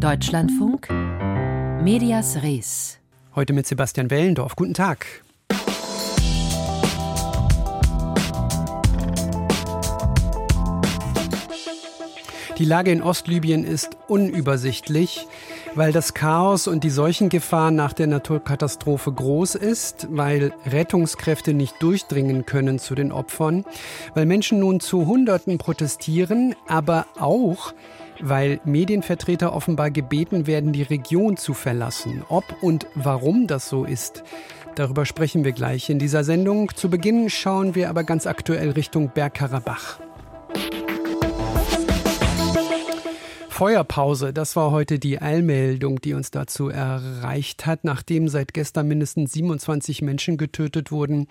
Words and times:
Deutschlandfunk 0.00 0.88
Medias 1.82 2.42
Res. 2.42 2.98
Heute 3.34 3.52
mit 3.52 3.66
Sebastian 3.66 4.10
Wellendorf. 4.10 4.56
Guten 4.56 4.72
Tag. 4.72 5.06
Die 12.56 12.64
Lage 12.64 12.90
in 12.92 13.02
Ostlibyen 13.02 13.64
ist 13.64 13.90
unübersichtlich, 14.08 15.26
weil 15.74 15.92
das 15.92 16.14
Chaos 16.14 16.66
und 16.66 16.82
die 16.82 16.88
Seuchengefahr 16.88 17.70
nach 17.70 17.92
der 17.92 18.06
Naturkatastrophe 18.06 19.12
groß 19.12 19.54
ist, 19.54 20.08
weil 20.10 20.54
Rettungskräfte 20.64 21.52
nicht 21.52 21.74
durchdringen 21.82 22.46
können 22.46 22.78
zu 22.78 22.94
den 22.94 23.12
Opfern, 23.12 23.66
weil 24.14 24.24
Menschen 24.24 24.60
nun 24.60 24.80
zu 24.80 25.06
Hunderten 25.06 25.58
protestieren, 25.58 26.54
aber 26.66 27.06
auch, 27.18 27.74
weil 28.22 28.60
Medienvertreter 28.64 29.52
offenbar 29.52 29.90
gebeten 29.90 30.46
werden, 30.46 30.72
die 30.72 30.82
Region 30.82 31.36
zu 31.36 31.54
verlassen. 31.54 32.24
Ob 32.28 32.44
und 32.62 32.86
warum 32.94 33.46
das 33.46 33.68
so 33.68 33.84
ist, 33.84 34.22
darüber 34.74 35.06
sprechen 35.06 35.44
wir 35.44 35.52
gleich 35.52 35.90
in 35.90 35.98
dieser 35.98 36.24
Sendung. 36.24 36.70
Zu 36.74 36.90
Beginn 36.90 37.30
schauen 37.30 37.74
wir 37.74 37.88
aber 37.88 38.04
ganz 38.04 38.26
aktuell 38.26 38.70
Richtung 38.70 39.10
Bergkarabach. 39.10 40.00
Feuerpause, 43.48 44.32
das 44.32 44.56
war 44.56 44.70
heute 44.70 44.98
die 44.98 45.20
Eilmeldung, 45.20 46.00
die 46.00 46.14
uns 46.14 46.30
dazu 46.30 46.70
erreicht 46.70 47.66
hat, 47.66 47.84
nachdem 47.84 48.26
seit 48.28 48.54
gestern 48.54 48.88
mindestens 48.88 49.32
27 49.32 50.00
Menschen 50.00 50.38
getötet 50.38 50.90
wurden 50.90 51.26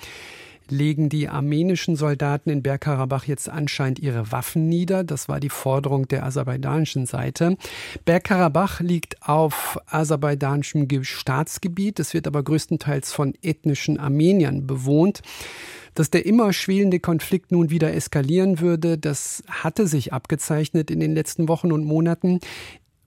legen 0.72 1.10
die 1.10 1.30
armenischen 1.30 1.96
Soldaten 1.96 2.50
in 2.50 2.64
Bergkarabach 2.64 3.26
jetzt 3.26 3.50
anscheinend 3.50 4.00
ihre 4.00 4.32
Waffen 4.32 4.68
nieder. 4.68 5.04
Das 5.04 5.30
war 5.30 5.40
die 5.40 5.50
Forderung 5.50 6.08
der 6.08 6.26
aserbaidschanischen 6.26 7.06
Seite. 7.06 7.58
Bergkarabach 8.06 8.80
liegt 8.80 9.28
auf 9.28 9.80
aserbaidschanischem 9.88 10.88
Staatsgebiet. 11.04 12.00
Es 12.00 12.14
wird 12.14 12.28
aber 12.28 12.44
größtenteils 12.44 13.12
von 13.12 13.34
ethnischen 13.42 14.00
Armeniern 14.00 14.68
bewohnt. 14.68 15.22
Dass 15.96 16.10
der 16.12 16.26
immer 16.26 16.54
schwelende 16.54 17.00
Konflikt 17.00 17.52
nun 17.52 17.72
wieder 17.72 17.94
eskalieren 17.94 18.60
würde, 18.60 18.98
das 18.98 19.44
hatte 19.48 19.88
sich 19.88 20.14
abgezeichnet 20.14 20.92
in 20.92 21.00
den 21.00 21.14
letzten 21.14 21.48
Wochen 21.48 21.72
und 21.72 21.84
Monaten. 21.84 22.40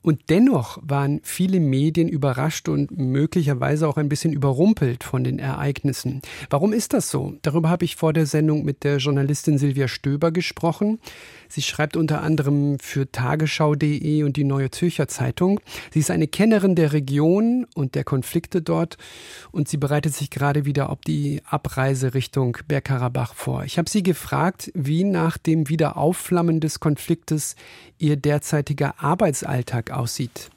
Und 0.02 0.20
dennoch 0.30 0.78
waren 0.82 1.20
viele 1.22 1.60
Medien 1.60 2.08
überrascht 2.08 2.68
und 2.68 2.96
möglicherweise 2.96 3.88
auch 3.88 3.96
ein 3.96 4.08
bisschen 4.08 4.32
überrumpelt 4.32 5.04
von 5.04 5.22
den 5.22 5.38
Ereignissen. 5.38 6.22
Warum 6.50 6.72
ist 6.72 6.92
das 6.92 7.10
so? 7.10 7.34
Darüber 7.42 7.70
habe 7.70 7.84
ich 7.84 7.96
vor 7.96 8.12
der 8.12 8.26
Sendung 8.26 8.64
mit 8.64 8.82
der 8.82 8.96
Journalistin 8.96 9.58
Silvia 9.58 9.86
Stöber 9.86 10.32
gesprochen. 10.32 10.98
Sie 11.48 11.62
schreibt 11.62 11.96
unter 11.96 12.22
anderem 12.22 12.78
für 12.80 13.10
tagesschau.de 13.12 14.22
und 14.24 14.36
die 14.36 14.44
Neue 14.44 14.70
Zürcher 14.70 15.06
Zeitung. 15.06 15.60
Sie 15.92 16.00
ist 16.00 16.10
eine 16.10 16.26
Kennerin 16.26 16.74
der 16.74 16.92
Region 16.92 17.66
und 17.74 17.94
der 17.94 18.04
Konflikte 18.04 18.62
dort 18.62 18.96
und 19.52 19.68
sie 19.68 19.76
bereitet 19.76 20.14
sich 20.14 20.30
gerade 20.30 20.64
wieder 20.64 20.90
auf 20.90 21.00
die 21.02 21.42
Abreise 21.44 22.14
Richtung 22.14 22.56
Bergkarabach 22.66 23.34
vor. 23.34 23.64
Ich 23.64 23.78
habe 23.78 23.88
sie 23.88 24.02
gefragt, 24.02 24.72
wie 24.74 25.04
nach 25.04 25.38
dem 25.38 25.68
Wiederaufflammen 25.68 26.58
des 26.60 26.80
Konfliktes 26.80 27.54
ihr 27.98 28.16
derzeitiger 28.16 28.94
Arbeitsalltag 29.02 29.91
aussieht? 29.92 30.50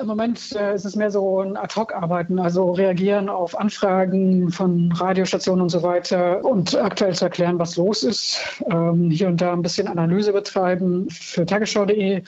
Im 0.00 0.06
Moment 0.06 0.54
äh, 0.54 0.74
ist 0.74 0.84
es 0.84 0.94
mehr 0.94 1.10
so 1.10 1.40
ein 1.40 1.56
Ad-Hoc-Arbeiten, 1.56 2.38
also 2.38 2.72
reagieren 2.72 3.28
auf 3.28 3.58
Anfragen 3.58 4.50
von 4.50 4.92
Radiostationen 4.92 5.62
und 5.62 5.68
so 5.70 5.82
weiter 5.82 6.44
und 6.44 6.74
aktuell 6.76 7.14
zu 7.14 7.24
erklären, 7.24 7.58
was 7.58 7.76
los 7.76 8.02
ist. 8.02 8.38
Ähm, 8.70 9.10
hier 9.10 9.28
und 9.28 9.40
da 9.40 9.52
ein 9.52 9.62
bisschen 9.62 9.88
Analyse 9.88 10.32
betreiben 10.32 11.08
für 11.10 11.46
tagesschau.de 11.46 12.22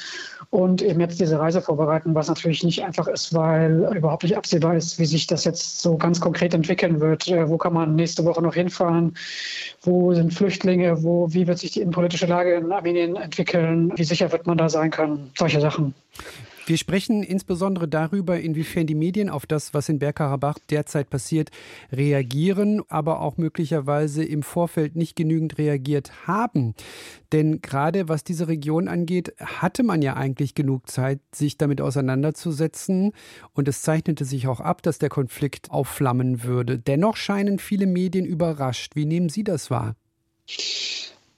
und 0.50 0.80
eben 0.80 1.00
jetzt 1.00 1.20
diese 1.20 1.38
Reise 1.38 1.60
vorbereiten, 1.60 2.14
was 2.14 2.28
natürlich 2.28 2.64
nicht 2.64 2.82
einfach 2.82 3.06
ist, 3.06 3.34
weil 3.34 3.86
überhaupt 3.94 4.22
nicht 4.22 4.36
absehbar 4.36 4.76
ist, 4.76 4.98
wie 4.98 5.04
sich 5.04 5.26
das 5.26 5.44
jetzt 5.44 5.80
so 5.80 5.98
ganz 5.98 6.20
konkret 6.20 6.54
entwickeln 6.54 7.00
wird. 7.00 7.28
Äh, 7.28 7.48
wo 7.48 7.58
kann 7.58 7.74
man 7.74 7.96
nächste 7.96 8.24
Woche 8.24 8.40
noch 8.40 8.54
hinfahren? 8.54 9.14
Wo 9.82 10.14
sind 10.14 10.32
Flüchtlinge? 10.32 11.02
Wo, 11.02 11.32
wie 11.32 11.46
wird 11.46 11.58
sich 11.58 11.72
die 11.72 11.82
innenpolitische 11.82 12.26
Lage 12.26 12.54
in 12.54 12.72
Armenien 12.72 13.16
entwickeln? 13.16 13.92
Wie 13.96 14.04
sicher 14.04 14.32
wird 14.32 14.46
man 14.46 14.56
da 14.56 14.70
sein 14.70 14.90
können? 14.90 15.30
Solche 15.36 15.60
Sachen. 15.60 15.94
Wir 16.68 16.76
sprechen 16.76 17.22
insbesondere 17.22 17.88
darüber, 17.88 18.38
inwiefern 18.38 18.86
die 18.86 18.94
Medien 18.94 19.30
auf 19.30 19.46
das, 19.46 19.72
was 19.72 19.88
in 19.88 19.98
Bergkarabach 19.98 20.58
derzeit 20.68 21.08
passiert, 21.08 21.48
reagieren, 21.90 22.82
aber 22.90 23.20
auch 23.20 23.38
möglicherweise 23.38 24.22
im 24.22 24.42
Vorfeld 24.42 24.94
nicht 24.94 25.16
genügend 25.16 25.56
reagiert 25.56 26.26
haben. 26.26 26.74
Denn 27.32 27.62
gerade 27.62 28.10
was 28.10 28.22
diese 28.22 28.48
Region 28.48 28.86
angeht, 28.86 29.32
hatte 29.40 29.82
man 29.82 30.02
ja 30.02 30.12
eigentlich 30.12 30.54
genug 30.54 30.90
Zeit, 30.90 31.20
sich 31.34 31.56
damit 31.56 31.80
auseinanderzusetzen. 31.80 33.12
Und 33.54 33.66
es 33.66 33.80
zeichnete 33.80 34.26
sich 34.26 34.46
auch 34.46 34.60
ab, 34.60 34.82
dass 34.82 34.98
der 34.98 35.08
Konflikt 35.08 35.70
aufflammen 35.70 36.44
würde. 36.44 36.78
Dennoch 36.78 37.16
scheinen 37.16 37.58
viele 37.58 37.86
Medien 37.86 38.26
überrascht. 38.26 38.94
Wie 38.94 39.06
nehmen 39.06 39.30
Sie 39.30 39.42
das 39.42 39.70
wahr? 39.70 39.96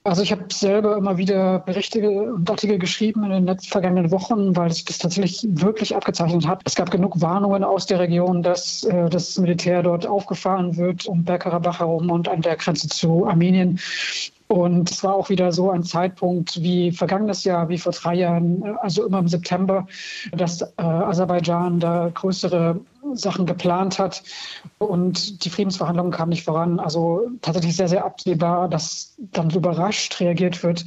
Also 0.03 0.23
ich 0.23 0.33
habe 0.33 0.45
selber 0.51 0.97
immer 0.97 1.19
wieder 1.19 1.59
Berichte 1.59 2.09
und 2.11 2.49
Artikel 2.49 2.79
geschrieben 2.79 3.23
in 3.25 3.31
den 3.31 3.45
letzten 3.45 3.71
vergangenen 3.71 4.11
Wochen, 4.11 4.57
weil 4.57 4.73
sich 4.73 4.87
das 4.87 4.97
tatsächlich 4.97 5.47
wirklich 5.51 5.95
abgezeichnet 5.95 6.47
hat. 6.47 6.63
Es 6.65 6.75
gab 6.75 6.91
genug 6.91 7.21
Warnungen 7.21 7.63
aus 7.63 7.85
der 7.85 7.99
Region, 7.99 8.43
dass 8.43 8.83
äh, 8.85 9.11
das 9.11 9.37
Militär 9.39 9.83
dort 9.83 10.07
aufgefahren 10.07 10.79
wird 10.79 11.07
um 11.07 11.25
Bergkarabach 11.25 11.81
herum 11.81 12.11
und 12.11 12.29
an 12.29 12.41
der 12.41 12.57
Grenze 12.57 12.89
zu 12.89 13.27
Armenien. 13.27 13.79
Und 14.49 14.91
es 14.91 15.05
war 15.05 15.15
auch 15.15 15.29
wieder 15.29 15.53
so 15.53 15.71
ein 15.71 15.85
Zeitpunkt 15.85 16.61
wie 16.63 16.91
vergangenes 16.91 17.45
Jahr, 17.45 17.69
wie 17.69 17.79
vor 17.79 17.93
drei 17.93 18.15
Jahren, 18.15 18.65
also 18.81 19.07
immer 19.07 19.19
im 19.19 19.29
September, 19.29 19.87
dass 20.33 20.63
äh, 20.63 20.67
Aserbaidschan 20.79 21.79
da 21.79 22.11
größere 22.13 22.81
Sachen 23.15 23.47
geplant 23.47 23.99
hat 23.99 24.23
und 24.79 25.45
die 25.45 25.51
Friedensverhandlungen 25.51 26.13
kamen 26.13 26.31
nicht 26.31 26.45
voran. 26.45 26.81
Also 26.81 27.29
tatsächlich 27.43 27.77
sehr, 27.77 27.89
sehr 27.89 28.05
absehbar, 28.05 28.69
dass 28.69 29.15
dann 29.19 29.51
so 29.51 29.59
überrascht 29.59 30.21
reagiert 30.21 30.63
wird 30.63 30.85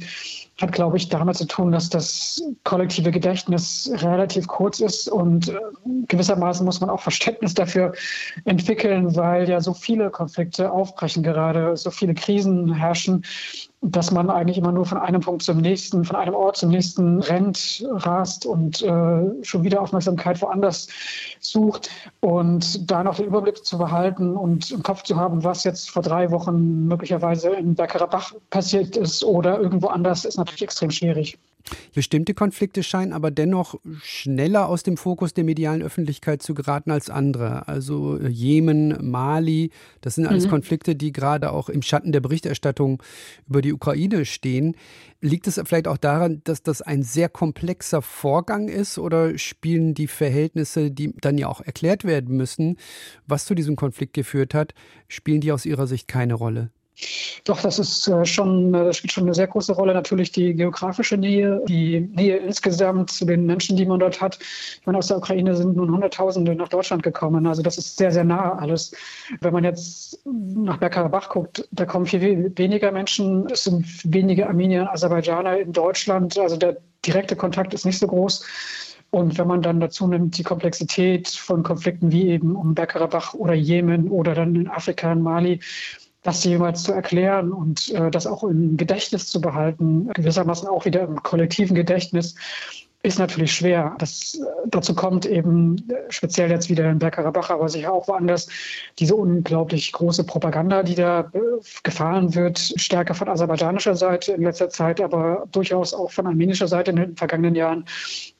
hat, 0.60 0.72
glaube 0.72 0.96
ich, 0.96 1.08
damit 1.08 1.36
zu 1.36 1.46
tun, 1.46 1.72
dass 1.72 1.90
das 1.90 2.40
kollektive 2.62 3.10
Gedächtnis 3.10 3.90
relativ 3.92 4.46
kurz 4.46 4.80
ist 4.80 5.08
und 5.08 5.48
äh, 5.48 5.58
gewissermaßen 6.06 6.64
muss 6.64 6.80
man 6.80 6.90
auch 6.90 7.00
Verständnis 7.00 7.54
dafür 7.54 7.92
entwickeln, 8.44 9.16
weil 9.16 9.48
ja 9.48 9.60
so 9.60 9.74
viele 9.74 10.10
Konflikte 10.10 10.70
aufbrechen 10.70 11.22
gerade, 11.22 11.76
so 11.76 11.90
viele 11.90 12.14
Krisen 12.14 12.72
herrschen 12.72 13.24
dass 13.86 14.10
man 14.10 14.30
eigentlich 14.30 14.56
immer 14.56 14.72
nur 14.72 14.86
von 14.86 14.98
einem 14.98 15.20
Punkt 15.20 15.42
zum 15.42 15.58
nächsten, 15.58 16.04
von 16.04 16.16
einem 16.16 16.34
Ort 16.34 16.56
zum 16.56 16.70
nächsten 16.70 17.20
rennt, 17.20 17.86
rast 17.90 18.46
und 18.46 18.80
äh, 18.82 19.44
schon 19.44 19.62
wieder 19.62 19.82
Aufmerksamkeit 19.82 20.40
woanders 20.40 20.88
sucht. 21.40 21.90
Und 22.20 22.90
da 22.90 23.04
noch 23.04 23.16
den 23.16 23.26
Überblick 23.26 23.64
zu 23.64 23.76
behalten 23.76 24.36
und 24.36 24.70
im 24.70 24.82
Kopf 24.82 25.02
zu 25.02 25.16
haben, 25.16 25.44
was 25.44 25.64
jetzt 25.64 25.90
vor 25.90 26.02
drei 26.02 26.30
Wochen 26.30 26.86
möglicherweise 26.86 27.50
in 27.50 27.74
Bergkarabach 27.74 28.32
passiert 28.48 28.96
ist 28.96 29.22
oder 29.22 29.60
irgendwo 29.60 29.88
anders, 29.88 30.24
ist 30.24 30.38
natürlich 30.38 30.62
extrem 30.62 30.90
schwierig. 30.90 31.38
Bestimmte 31.94 32.34
Konflikte 32.34 32.82
scheinen 32.82 33.12
aber 33.12 33.30
dennoch 33.30 33.76
schneller 34.02 34.68
aus 34.68 34.82
dem 34.82 34.96
Fokus 34.96 35.32
der 35.32 35.44
medialen 35.44 35.82
Öffentlichkeit 35.82 36.42
zu 36.42 36.54
geraten 36.54 36.90
als 36.90 37.08
andere. 37.08 37.68
Also 37.68 38.18
äh, 38.18 38.28
Jemen, 38.28 39.10
Mali, 39.10 39.70
das 40.00 40.16
sind 40.16 40.26
alles 40.26 40.46
mhm. 40.46 40.50
Konflikte, 40.50 40.94
die 40.94 41.12
gerade 41.12 41.52
auch 41.52 41.68
im 41.68 41.82
Schatten 41.82 42.12
der 42.12 42.20
Berichterstattung 42.20 43.02
über 43.48 43.62
die 43.62 43.72
Ukraine 43.72 44.24
stehen. 44.24 44.76
Liegt 45.20 45.46
es 45.46 45.60
vielleicht 45.64 45.88
auch 45.88 45.96
daran, 45.96 46.42
dass 46.44 46.62
das 46.62 46.82
ein 46.82 47.02
sehr 47.02 47.28
komplexer 47.30 48.02
Vorgang 48.02 48.68
ist 48.68 48.98
oder 48.98 49.38
spielen 49.38 49.94
die 49.94 50.06
Verhältnisse, 50.06 50.90
die 50.90 51.14
dann 51.20 51.38
ja 51.38 51.48
auch 51.48 51.62
erklärt 51.62 52.04
werden 52.04 52.36
müssen, 52.36 52.76
was 53.26 53.46
zu 53.46 53.54
diesem 53.54 53.76
Konflikt 53.76 54.12
geführt 54.12 54.52
hat, 54.52 54.74
spielen 55.08 55.40
die 55.40 55.52
aus 55.52 55.64
Ihrer 55.64 55.86
Sicht 55.86 56.08
keine 56.08 56.34
Rolle? 56.34 56.70
Doch, 57.44 57.60
das 57.60 57.78
ist 57.78 58.06
äh, 58.08 58.24
schon, 58.24 58.72
äh, 58.72 58.84
das 58.84 58.98
spielt 58.98 59.12
schon 59.12 59.24
eine 59.24 59.34
sehr 59.34 59.48
große 59.48 59.72
Rolle. 59.72 59.94
Natürlich 59.94 60.30
die 60.30 60.54
geografische 60.54 61.16
Nähe, 61.16 61.60
die 61.68 62.00
Nähe 62.00 62.36
insgesamt 62.36 63.10
zu 63.10 63.24
den 63.24 63.46
Menschen, 63.46 63.76
die 63.76 63.84
man 63.84 63.98
dort 63.98 64.20
hat. 64.20 64.38
Ich 64.40 64.86
meine, 64.86 64.98
aus 64.98 65.08
der 65.08 65.18
Ukraine 65.18 65.56
sind 65.56 65.76
nun 65.76 65.90
Hunderttausende 65.90 66.54
nach 66.54 66.68
Deutschland 66.68 67.02
gekommen. 67.02 67.46
Also 67.46 67.62
das 67.62 67.78
ist 67.78 67.96
sehr, 67.96 68.12
sehr 68.12 68.24
nah 68.24 68.54
alles. 68.54 68.94
Wenn 69.40 69.52
man 69.52 69.64
jetzt 69.64 70.20
nach 70.24 70.78
Bergkarabach 70.78 71.28
guckt, 71.28 71.68
da 71.72 71.84
kommen 71.84 72.06
viel 72.06 72.52
weniger 72.56 72.92
Menschen. 72.92 73.46
Es 73.50 73.64
sind 73.64 73.84
wenige 74.04 74.46
Armenier 74.46 74.90
Aserbaidschaner 74.92 75.58
in 75.58 75.72
Deutschland. 75.72 76.38
Also 76.38 76.56
der 76.56 76.76
direkte 77.04 77.34
Kontakt 77.34 77.74
ist 77.74 77.84
nicht 77.84 77.98
so 77.98 78.06
groß. 78.06 78.44
Und 79.10 79.38
wenn 79.38 79.46
man 79.46 79.62
dann 79.62 79.78
dazu 79.78 80.08
nimmt 80.08 80.38
die 80.38 80.42
Komplexität 80.42 81.28
von 81.28 81.62
Konflikten 81.62 82.10
wie 82.10 82.30
eben 82.30 82.56
um 82.56 82.74
Bergkarabach 82.74 83.34
oder 83.34 83.54
Jemen 83.54 84.08
oder 84.08 84.34
dann 84.34 84.56
in 84.56 84.68
Afrika, 84.68 85.12
in 85.12 85.22
Mali, 85.22 85.60
das 86.24 86.42
jemals 86.42 86.82
zu 86.82 86.92
erklären 86.92 87.52
und 87.52 87.90
äh, 87.90 88.10
das 88.10 88.26
auch 88.26 88.42
im 88.44 88.76
Gedächtnis 88.76 89.28
zu 89.28 89.40
behalten, 89.40 90.08
gewissermaßen 90.14 90.66
auch 90.66 90.86
wieder 90.86 91.02
im 91.02 91.22
kollektiven 91.22 91.76
Gedächtnis, 91.76 92.34
ist 93.04 93.18
natürlich 93.18 93.52
schwer. 93.52 93.94
Das 93.98 94.40
dazu 94.64 94.94
kommt 94.94 95.26
eben 95.26 95.76
speziell 96.08 96.50
jetzt 96.50 96.70
wieder 96.70 96.90
in 96.90 96.98
Bergkarabach, 96.98 97.50
aber 97.50 97.68
sicher 97.68 97.92
auch 97.92 98.08
woanders, 98.08 98.48
diese 98.98 99.14
unglaublich 99.14 99.92
große 99.92 100.24
Propaganda, 100.24 100.82
die 100.82 100.94
da 100.94 101.30
äh, 101.34 101.38
gefahren 101.82 102.34
wird, 102.34 102.58
stärker 102.58 103.14
von 103.14 103.28
aserbaidschanischer 103.28 103.94
Seite 103.94 104.32
in 104.32 104.42
letzter 104.42 104.70
Zeit, 104.70 105.02
aber 105.02 105.46
durchaus 105.52 105.92
auch 105.92 106.10
von 106.10 106.26
armenischer 106.26 106.66
Seite 106.66 106.92
in 106.92 106.96
den 106.96 107.16
vergangenen 107.16 107.54
Jahren, 107.54 107.84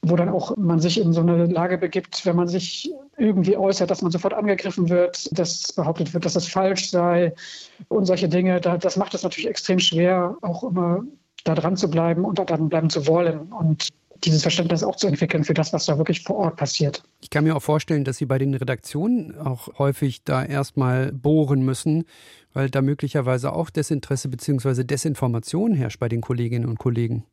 wo 0.00 0.16
dann 0.16 0.30
auch 0.30 0.56
man 0.56 0.80
sich 0.80 0.98
in 0.98 1.12
so 1.12 1.20
eine 1.20 1.44
Lage 1.44 1.76
begibt, 1.76 2.24
wenn 2.24 2.36
man 2.36 2.48
sich 2.48 2.90
irgendwie 3.18 3.58
äußert, 3.58 3.90
dass 3.90 4.00
man 4.00 4.12
sofort 4.12 4.32
angegriffen 4.32 4.88
wird, 4.88 5.28
dass 5.38 5.74
behauptet 5.74 6.14
wird, 6.14 6.24
dass 6.24 6.32
das 6.32 6.48
falsch 6.48 6.88
sei 6.88 7.34
und 7.88 8.06
solche 8.06 8.30
Dinge. 8.30 8.62
Das 8.62 8.96
macht 8.96 9.12
es 9.12 9.22
natürlich 9.22 9.48
extrem 9.48 9.78
schwer, 9.78 10.36
auch 10.40 10.64
immer 10.64 11.04
da 11.44 11.54
dran 11.54 11.76
zu 11.76 11.90
bleiben 11.90 12.24
und 12.24 12.38
da 12.38 12.44
dran 12.44 12.70
bleiben 12.70 12.88
zu 12.88 13.06
wollen. 13.06 13.52
Und 13.52 13.90
dieses 14.24 14.42
Verständnis 14.42 14.82
auch 14.82 14.96
zu 14.96 15.06
entwickeln 15.06 15.44
für 15.44 15.54
das, 15.54 15.72
was 15.72 15.86
da 15.86 15.98
wirklich 15.98 16.22
vor 16.22 16.36
Ort 16.36 16.56
passiert. 16.56 17.02
Ich 17.20 17.30
kann 17.30 17.44
mir 17.44 17.56
auch 17.56 17.62
vorstellen, 17.62 18.04
dass 18.04 18.16
Sie 18.16 18.26
bei 18.26 18.38
den 18.38 18.54
Redaktionen 18.54 19.38
auch 19.38 19.78
häufig 19.78 20.24
da 20.24 20.44
erstmal 20.44 21.12
bohren 21.12 21.64
müssen, 21.64 22.04
weil 22.52 22.70
da 22.70 22.82
möglicherweise 22.82 23.52
auch 23.52 23.70
Desinteresse 23.70 24.28
bzw. 24.28 24.84
Desinformation 24.84 25.74
herrscht 25.74 26.00
bei 26.00 26.08
den 26.08 26.20
Kolleginnen 26.20 26.66
und 26.66 26.78
Kollegen. 26.78 27.24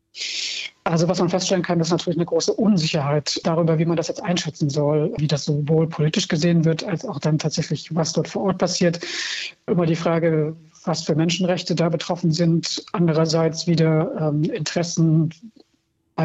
Also 0.84 1.08
was 1.08 1.20
man 1.20 1.30
feststellen 1.30 1.64
kann, 1.64 1.80
ist 1.80 1.92
natürlich 1.92 2.18
eine 2.18 2.26
große 2.26 2.54
Unsicherheit 2.54 3.40
darüber, 3.44 3.78
wie 3.78 3.86
man 3.86 3.98
das 3.98 4.08
jetzt 4.08 4.24
einschätzen 4.24 4.70
soll, 4.70 5.14
wie 5.18 5.28
das 5.28 5.46
sowohl 5.46 5.88
politisch 5.88 6.28
gesehen 6.28 6.66
wird, 6.66 6.84
als 6.84 7.06
auch 7.06 7.20
dann 7.20 7.38
tatsächlich, 7.38 7.94
was 7.96 8.14
dort 8.14 8.28
vor 8.28 8.44
Ort 8.44 8.58
passiert. 8.58 9.00
Immer 9.68 9.86
die 9.86 9.96
Frage, 9.96 10.56
was 10.84 11.04
für 11.04 11.16
Menschenrechte 11.16 11.76
da 11.76 11.90
betroffen 11.90 12.32
sind. 12.32 12.84
Andererseits 12.94 13.68
wieder 13.68 14.12
ähm, 14.20 14.44
Interessen 14.44 15.30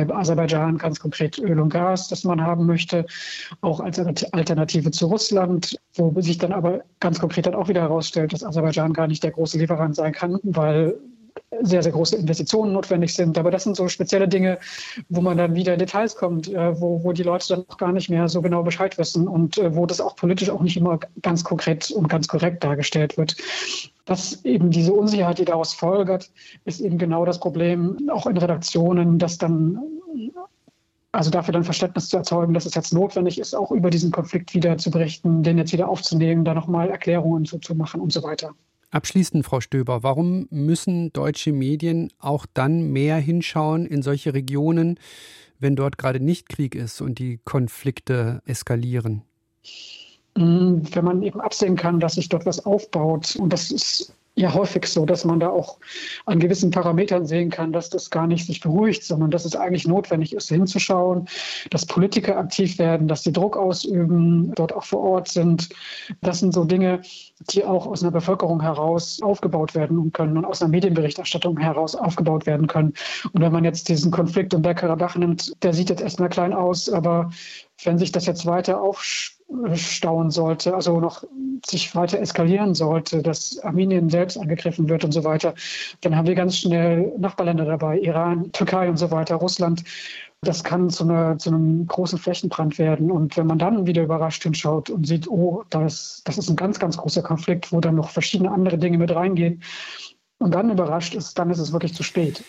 bei 0.05 0.15
Aserbaidschan 0.15 0.79
ganz 0.79 1.01
konkret 1.01 1.39
Öl 1.39 1.59
und 1.59 1.71
Gas, 1.71 2.09
das 2.09 2.25
man 2.25 2.43
haben 2.43 2.67
möchte, 2.67 3.07
auch 3.61 3.81
als 3.81 3.99
Alternative 3.99 4.91
zu 4.91 5.07
Russland, 5.07 5.77
wo 5.95 6.21
sich 6.21 6.39
dann 6.39 6.53
aber 6.53 6.83
ganz 7.01 7.19
konkret 7.19 7.47
dann 7.47 7.55
auch 7.55 7.69
wieder 7.69 7.83
herausstellt, 7.83 8.33
dass 8.33 8.45
Aserbaidschan 8.45 8.93
gar 8.93 9.07
nicht 9.07 9.23
der 9.23 9.33
große 9.33 9.59
Lieferant 9.59 9.97
sein 9.97 10.13
kann, 10.13 10.39
weil 10.43 10.99
sehr, 11.63 11.83
sehr 11.83 11.93
große 11.93 12.17
Investitionen 12.17 12.73
notwendig 12.73 13.15
sind. 13.15 13.39
Aber 13.39 13.51
das 13.51 13.65
sind 13.65 13.77
so 13.77 13.89
spezielle 13.89 14.29
Dinge, 14.29 14.59
wo 15.09 15.21
man 15.21 15.37
dann 15.37 15.55
wieder 15.55 15.73
in 15.73 15.79
Details 15.79 16.17
kommt, 16.17 16.49
äh, 16.49 16.81
wo, 16.81 17.03
wo 17.05 17.13
die 17.13 17.23
Leute 17.23 17.49
dann 17.49 17.65
auch 17.69 17.79
gar 17.79 17.93
nicht 17.93 18.11
mehr 18.11 18.29
so 18.29 18.43
genau 18.43 18.63
Bescheid 18.63 18.99
wissen 18.99 19.29
und 19.29 19.59
äh, 19.59 19.75
wo 19.75 19.87
das 19.87 20.01
auch 20.01 20.17
politisch 20.17 20.51
auch 20.51 20.63
nicht 20.63 20.77
immer 20.77 20.99
ganz 21.23 21.45
konkret 21.45 21.91
und 21.91 22.09
ganz 22.09 22.29
korrekt 22.29 22.65
dargestellt 22.65 23.17
wird. 23.17 23.37
Das 24.05 24.45
eben 24.45 24.71
diese 24.71 24.93
Unsicherheit, 24.93 25.39
die 25.39 25.45
daraus 25.45 25.75
folgert, 25.75 26.31
ist 26.65 26.81
eben 26.81 26.99
genau 26.99 27.25
das 27.25 27.41
Problem, 27.41 28.09
auch 28.13 28.27
in 28.27 28.37
Redaktionen, 28.37 29.19
dass 29.19 29.39
dann 29.39 29.81
also 31.13 31.31
dafür 31.31 31.53
dann 31.53 31.65
Verständnis 31.65 32.09
zu 32.09 32.17
erzeugen, 32.19 32.53
dass 32.53 32.67
es 32.67 32.75
jetzt 32.75 32.93
notwendig 32.93 33.39
ist, 33.39 33.55
auch 33.55 33.71
über 33.71 33.89
diesen 33.89 34.11
Konflikt 34.11 34.53
wieder 34.53 34.77
zu 34.77 34.91
berichten, 34.91 35.43
den 35.43 35.57
jetzt 35.57 35.73
wieder 35.73 35.89
aufzunehmen, 35.89 36.45
da 36.45 36.53
nochmal 36.53 36.91
Erklärungen 36.91 37.47
zu 37.47 37.75
machen 37.75 38.01
und 38.03 38.13
so 38.13 38.23
weiter. 38.23 38.55
Abschließend, 38.91 39.45
Frau 39.45 39.61
Stöber, 39.61 40.03
warum 40.03 40.47
müssen 40.51 41.13
deutsche 41.13 41.53
Medien 41.53 42.13
auch 42.19 42.47
dann 42.55 42.93
mehr 42.93 43.17
hinschauen 43.17 43.85
in 43.85 44.03
solche 44.03 44.33
Regionen, 44.33 44.99
wenn 45.59 45.77
dort 45.77 45.99
gerade 45.99 46.21
nicht 46.21 46.49
Krieg 46.49 46.75
ist 46.75 47.01
und 47.01 47.19
die 47.19 47.41
Konflikte 47.45 48.43
eskalieren? 48.47 49.23
Hm, 50.37 50.83
wenn 50.95 51.05
man 51.05 51.23
eben 51.23 51.41
absehen 51.41 51.77
kann, 51.77 51.99
dass 51.99 52.15
sich 52.15 52.29
dort 52.29 52.47
was 52.47 52.65
aufbaut 52.65 53.37
und 53.37 53.53
das 53.53 53.71
ist 53.71 54.13
ja 54.37 54.53
häufig 54.53 54.87
so, 54.87 55.07
dass 55.07 55.25
man 55.25 55.41
da 55.41 55.49
auch 55.49 55.79
an 56.27 56.39
gewissen 56.39 56.71
Parametern 56.71 57.27
sehen 57.27 57.51
kann, 57.51 57.73
dass 57.73 57.89
das 57.89 58.11
gar 58.11 58.27
nicht 58.27 58.47
sich 58.47 58.61
beruhigt, 58.61 59.03
sondern 59.03 59.31
dass 59.31 59.47
es 59.47 59.57
eigentlich 59.57 59.87
notwendig 59.87 60.35
ist, 60.35 60.49
hinzuschauen, 60.49 61.27
dass 61.71 61.87
Politiker 61.87 62.37
aktiv 62.37 62.79
werden, 62.79 63.09
dass 63.09 63.23
sie 63.23 63.33
Druck 63.33 63.57
ausüben, 63.57 64.53
dort 64.55 64.75
auch 64.75 64.85
vor 64.85 65.01
Ort 65.01 65.29
sind. 65.29 65.71
Das 66.21 66.41
sind 66.41 66.53
so 66.53 66.65
Dinge, 66.65 67.01
die 67.51 67.65
auch 67.65 67.87
aus 67.87 68.03
einer 68.03 68.13
Bevölkerung 68.13 68.61
heraus 68.61 69.21
aufgebaut 69.23 69.75
werden 69.75 70.13
können 70.13 70.37
und 70.37 70.45
aus 70.45 70.61
einer 70.61 70.71
Medienberichterstattung 70.71 71.59
heraus 71.59 71.95
aufgebaut 71.95 72.45
werden 72.45 72.67
können. 72.67 72.93
Und 73.33 73.41
wenn 73.41 73.53
man 73.53 73.65
jetzt 73.65 73.89
diesen 73.89 74.11
Konflikt 74.11 74.53
um 74.53 74.61
Bergkarabach 74.61 75.17
nimmt, 75.17 75.53
der 75.63 75.73
sieht 75.73 75.89
jetzt 75.89 76.03
erstmal 76.03 76.29
klein 76.29 76.53
aus, 76.53 76.91
aber 76.91 77.31
wenn 77.85 77.99
sich 77.99 78.13
das 78.13 78.27
jetzt 78.27 78.45
weiter 78.45 78.83
aufspielt, 78.83 79.36
stauen 79.75 80.31
sollte, 80.31 80.75
also 80.75 81.01
noch 81.01 81.25
sich 81.65 81.95
weiter 81.95 82.19
eskalieren 82.19 82.75
sollte, 82.75 83.23
dass 83.23 83.59
Armenien 83.61 84.11
selbst 84.11 84.37
angegriffen 84.37 84.89
wird 84.89 85.05
und 85.05 85.13
so 85.13 85.25
weiter, 85.25 85.55
dann 86.01 86.17
haben 86.17 86.27
wir 86.27 86.35
ganz 86.35 86.59
schnell 86.59 87.13
Nachbarländer 87.19 87.65
dabei, 87.65 87.99
Iran, 87.99 88.51
Türkei 88.53 88.89
und 88.89 88.97
so 88.97 89.11
weiter, 89.11 89.37
Russland. 89.37 89.85
Das 90.43 90.63
kann 90.63 90.91
zu, 90.91 91.05
einer, 91.05 91.39
zu 91.39 91.51
einem 91.51 91.87
großen 91.87 92.19
Flächenbrand 92.19 92.79
werden. 92.79 93.11
Und 93.11 93.37
wenn 93.37 93.47
man 93.47 93.59
dann 93.59 93.87
wieder 93.87 94.03
überrascht 94.03 94.43
hinschaut 94.43 94.91
und 94.91 95.07
sieht, 95.07 95.29
oh, 95.29 95.65
das, 95.71 96.23
das 96.25 96.39
ist 96.39 96.51
ein 96.51 96.57
ganz, 96.57 96.79
ganz 96.79 96.97
großer 96.97 97.23
Konflikt, 97.23 97.73
wo 97.73 97.81
dann 97.81 97.95
noch 97.95 98.11
verschiedene 98.11 98.51
andere 98.51 98.79
Dinge 98.79 98.99
mit 98.99 99.15
reingehen, 99.15 99.63
und 100.39 100.55
dann 100.55 100.71
überrascht 100.71 101.15
ist, 101.15 101.39
dann 101.39 101.51
ist 101.51 101.59
es 101.59 101.73
wirklich 101.73 101.95
zu 101.95 102.03
spät. 102.03 102.45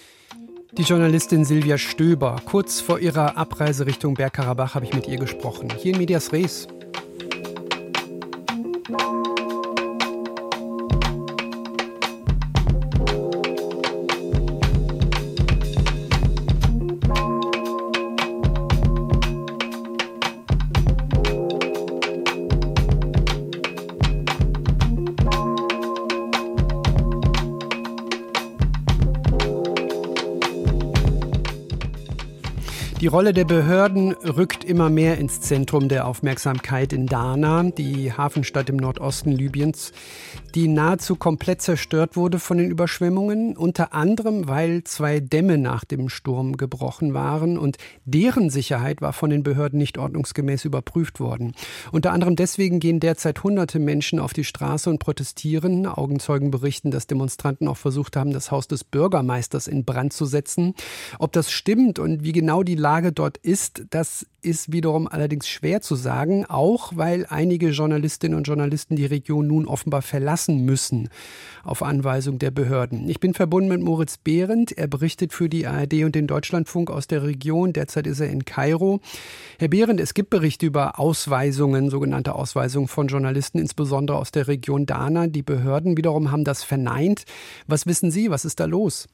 Die 0.73 0.83
Journalistin 0.83 1.45
Silvia 1.45 1.77
Stöber. 1.77 2.41
Kurz 2.45 2.81
vor 2.81 2.99
ihrer 2.99 3.37
Abreise 3.37 3.85
Richtung 3.85 4.15
Bergkarabach 4.15 4.75
habe 4.75 4.85
ich 4.85 4.93
mit 4.93 5.07
ihr 5.07 5.17
gesprochen. 5.17 5.69
Hier 5.77 5.93
in 5.93 5.99
Medias 5.99 6.33
Res. 6.33 6.67
Die 33.07 33.11
Rolle 33.11 33.31
der 33.31 33.45
Behörden 33.45 34.11
rückt 34.11 34.65
immer 34.65 34.89
mehr 34.89 35.17
ins 35.17 35.39
Zentrum 35.39 35.87
der 35.87 36.07
Aufmerksamkeit 36.07 36.91
in 36.91 37.05
Dana, 37.05 37.63
die 37.63 38.11
Hafenstadt 38.11 38.69
im 38.69 38.75
Nordosten 38.75 39.31
Libyens, 39.31 39.93
die 40.57 40.67
nahezu 40.67 41.15
komplett 41.15 41.61
zerstört 41.61 42.15
wurde 42.15 42.39
von 42.39 42.57
den 42.57 42.71
Überschwemmungen, 42.71 43.55
unter 43.55 43.93
anderem 43.93 44.47
weil 44.47 44.83
zwei 44.85 45.19
Dämme 45.19 45.59
nach 45.59 45.85
dem 45.85 46.09
Sturm 46.09 46.57
gebrochen 46.57 47.13
waren 47.13 47.59
und 47.59 47.77
deren 48.05 48.49
Sicherheit 48.49 48.99
war 48.99 49.13
von 49.13 49.29
den 49.29 49.43
Behörden 49.43 49.77
nicht 49.77 49.99
ordnungsgemäß 49.99 50.65
überprüft 50.65 51.19
worden. 51.19 51.53
Unter 51.91 52.11
anderem 52.11 52.35
deswegen 52.35 52.79
gehen 52.79 52.99
derzeit 52.99 53.43
hunderte 53.43 53.77
Menschen 53.77 54.17
auf 54.17 54.33
die 54.33 54.43
Straße 54.43 54.89
und 54.89 54.97
protestieren. 54.97 55.85
Augenzeugen 55.85 56.49
berichten, 56.49 56.89
dass 56.89 57.05
Demonstranten 57.05 57.67
auch 57.67 57.77
versucht 57.77 58.15
haben, 58.15 58.33
das 58.33 58.49
Haus 58.49 58.67
des 58.67 58.83
Bürgermeisters 58.83 59.67
in 59.67 59.85
Brand 59.85 60.11
zu 60.11 60.25
setzen. 60.25 60.73
Ob 61.19 61.33
das 61.33 61.51
stimmt 61.51 61.99
und 61.99 62.23
wie 62.23 62.31
genau 62.31 62.63
die 62.63 62.73
Lage 62.73 63.11
dort 63.11 63.37
ist, 63.37 63.85
das 63.91 64.25
ist 64.41 64.71
wiederum 64.71 65.07
allerdings 65.07 65.47
schwer 65.47 65.81
zu 65.81 65.95
sagen, 65.95 66.45
auch 66.45 66.93
weil 66.95 67.27
einige 67.29 67.69
Journalistinnen 67.69 68.37
und 68.37 68.45
Journalisten 68.45 68.95
die 68.95 69.05
Region 69.05 69.45
nun 69.45 69.67
offenbar 69.67 70.01
verlassen 70.01 70.46
müssen, 70.47 71.09
auf 71.63 71.83
Anweisung 71.83 72.39
der 72.39 72.51
Behörden. 72.51 73.09
Ich 73.09 73.19
bin 73.19 73.33
verbunden 73.33 73.69
mit 73.69 73.81
Moritz 73.81 74.17
Behrendt. 74.17 74.71
Er 74.71 74.87
berichtet 74.87 75.33
für 75.33 75.49
die 75.49 75.67
ARD 75.67 76.03
und 76.03 76.15
den 76.15 76.27
Deutschlandfunk 76.27 76.89
aus 76.89 77.07
der 77.07 77.23
Region. 77.23 77.73
Derzeit 77.73 78.07
ist 78.07 78.19
er 78.19 78.29
in 78.29 78.45
Kairo. 78.45 79.01
Herr 79.59 79.67
Behrendt, 79.67 79.99
es 79.99 80.13
gibt 80.13 80.29
Berichte 80.29 80.65
über 80.65 80.99
Ausweisungen, 80.99 81.89
sogenannte 81.89 82.35
Ausweisungen 82.35 82.87
von 82.87 83.07
Journalisten, 83.07 83.59
insbesondere 83.59 84.17
aus 84.17 84.31
der 84.31 84.47
Region 84.47 84.85
Dana. 84.85 85.27
Die 85.27 85.43
Behörden 85.43 85.97
wiederum 85.97 86.31
haben 86.31 86.43
das 86.43 86.63
verneint. 86.63 87.25
Was 87.67 87.85
wissen 87.85 88.11
Sie? 88.11 88.29
Was 88.29 88.45
ist 88.45 88.59
da 88.59 88.65
los? 88.65 89.07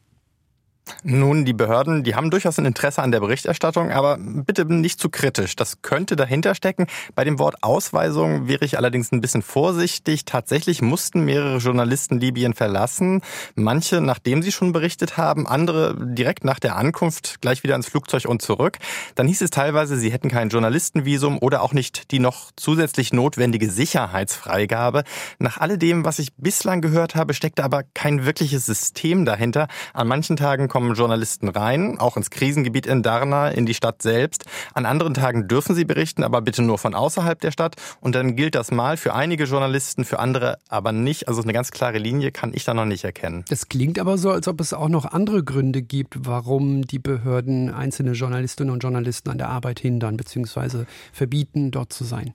Nun, 1.03 1.45
die 1.45 1.53
Behörden, 1.53 2.03
die 2.03 2.15
haben 2.15 2.29
durchaus 2.29 2.59
ein 2.59 2.65
Interesse 2.65 3.01
an 3.01 3.11
der 3.11 3.19
Berichterstattung, 3.19 3.91
aber 3.91 4.17
bitte 4.19 4.65
nicht 4.65 4.99
zu 4.99 5.09
kritisch. 5.09 5.55
Das 5.55 5.81
könnte 5.81 6.15
dahinter 6.15 6.55
stecken. 6.55 6.87
Bei 7.15 7.23
dem 7.23 7.39
Wort 7.39 7.57
Ausweisung 7.61 8.47
wäre 8.47 8.65
ich 8.65 8.77
allerdings 8.77 9.11
ein 9.11 9.21
bisschen 9.21 9.41
vorsichtig. 9.41 10.25
Tatsächlich 10.25 10.81
mussten 10.81 11.25
mehrere 11.25 11.57
Journalisten 11.57 12.19
Libyen 12.19 12.53
verlassen. 12.53 13.21
Manche, 13.55 14.01
nachdem 14.01 14.43
sie 14.43 14.51
schon 14.51 14.73
berichtet 14.73 15.17
haben, 15.17 15.47
andere 15.47 15.95
direkt 15.97 16.43
nach 16.43 16.59
der 16.59 16.75
Ankunft 16.75 17.41
gleich 17.41 17.63
wieder 17.63 17.75
ins 17.75 17.87
Flugzeug 17.87 18.25
und 18.25 18.41
zurück. 18.41 18.77
Dann 19.15 19.27
hieß 19.27 19.41
es 19.41 19.51
teilweise, 19.51 19.97
sie 19.97 20.11
hätten 20.11 20.29
kein 20.29 20.49
Journalistenvisum 20.49 21.37
oder 21.39 21.61
auch 21.61 21.73
nicht 21.73 22.11
die 22.11 22.19
noch 22.19 22.51
zusätzlich 22.55 23.13
notwendige 23.13 23.69
Sicherheitsfreigabe. 23.69 25.03
Nach 25.39 25.57
alledem, 25.57 26.03
was 26.05 26.19
ich 26.19 26.33
bislang 26.35 26.81
gehört 26.81 27.15
habe, 27.15 27.33
steckte 27.33 27.63
aber 27.63 27.83
kein 27.93 28.25
wirkliches 28.25 28.65
System 28.65 29.25
dahinter. 29.25 29.67
An 29.93 30.07
manchen 30.07 30.35
Tagen 30.35 30.67
kommen 30.73 30.95
Journalisten 30.95 31.49
rein, 31.49 31.99
auch 31.99 32.17
ins 32.17 32.31
Krisengebiet 32.31 32.87
in 32.87 33.03
Darna, 33.03 33.49
in 33.49 33.67
die 33.67 33.75
Stadt 33.75 34.01
selbst. 34.01 34.45
An 34.73 34.87
anderen 34.87 35.13
Tagen 35.13 35.47
dürfen 35.47 35.75
sie 35.75 35.85
berichten, 35.85 36.23
aber 36.23 36.41
bitte 36.41 36.63
nur 36.63 36.79
von 36.79 36.95
außerhalb 36.95 37.39
der 37.39 37.51
Stadt. 37.51 37.75
Und 38.01 38.15
dann 38.15 38.35
gilt 38.35 38.55
das 38.55 38.71
mal 38.71 38.97
für 38.97 39.13
einige 39.13 39.43
Journalisten, 39.43 40.03
für 40.03 40.17
andere 40.17 40.57
aber 40.69 40.91
nicht. 40.91 41.27
Also 41.27 41.43
eine 41.43 41.53
ganz 41.53 41.69
klare 41.69 41.99
Linie 41.99 42.31
kann 42.31 42.55
ich 42.55 42.65
da 42.65 42.73
noch 42.73 42.85
nicht 42.85 43.03
erkennen. 43.03 43.45
Das 43.49 43.69
klingt 43.69 43.99
aber 43.99 44.17
so, 44.17 44.31
als 44.31 44.47
ob 44.47 44.59
es 44.61 44.73
auch 44.73 44.89
noch 44.89 45.05
andere 45.05 45.43
Gründe 45.43 45.83
gibt, 45.83 46.25
warum 46.25 46.87
die 46.87 46.97
Behörden 46.97 47.71
einzelne 47.71 48.13
Journalistinnen 48.13 48.73
und 48.73 48.79
Journalisten 48.81 49.29
an 49.29 49.37
der 49.37 49.49
Arbeit 49.49 49.79
hindern 49.79 50.17
bzw. 50.17 50.85
verbieten, 51.11 51.69
dort 51.69 51.93
zu 51.93 52.03
sein. 52.03 52.33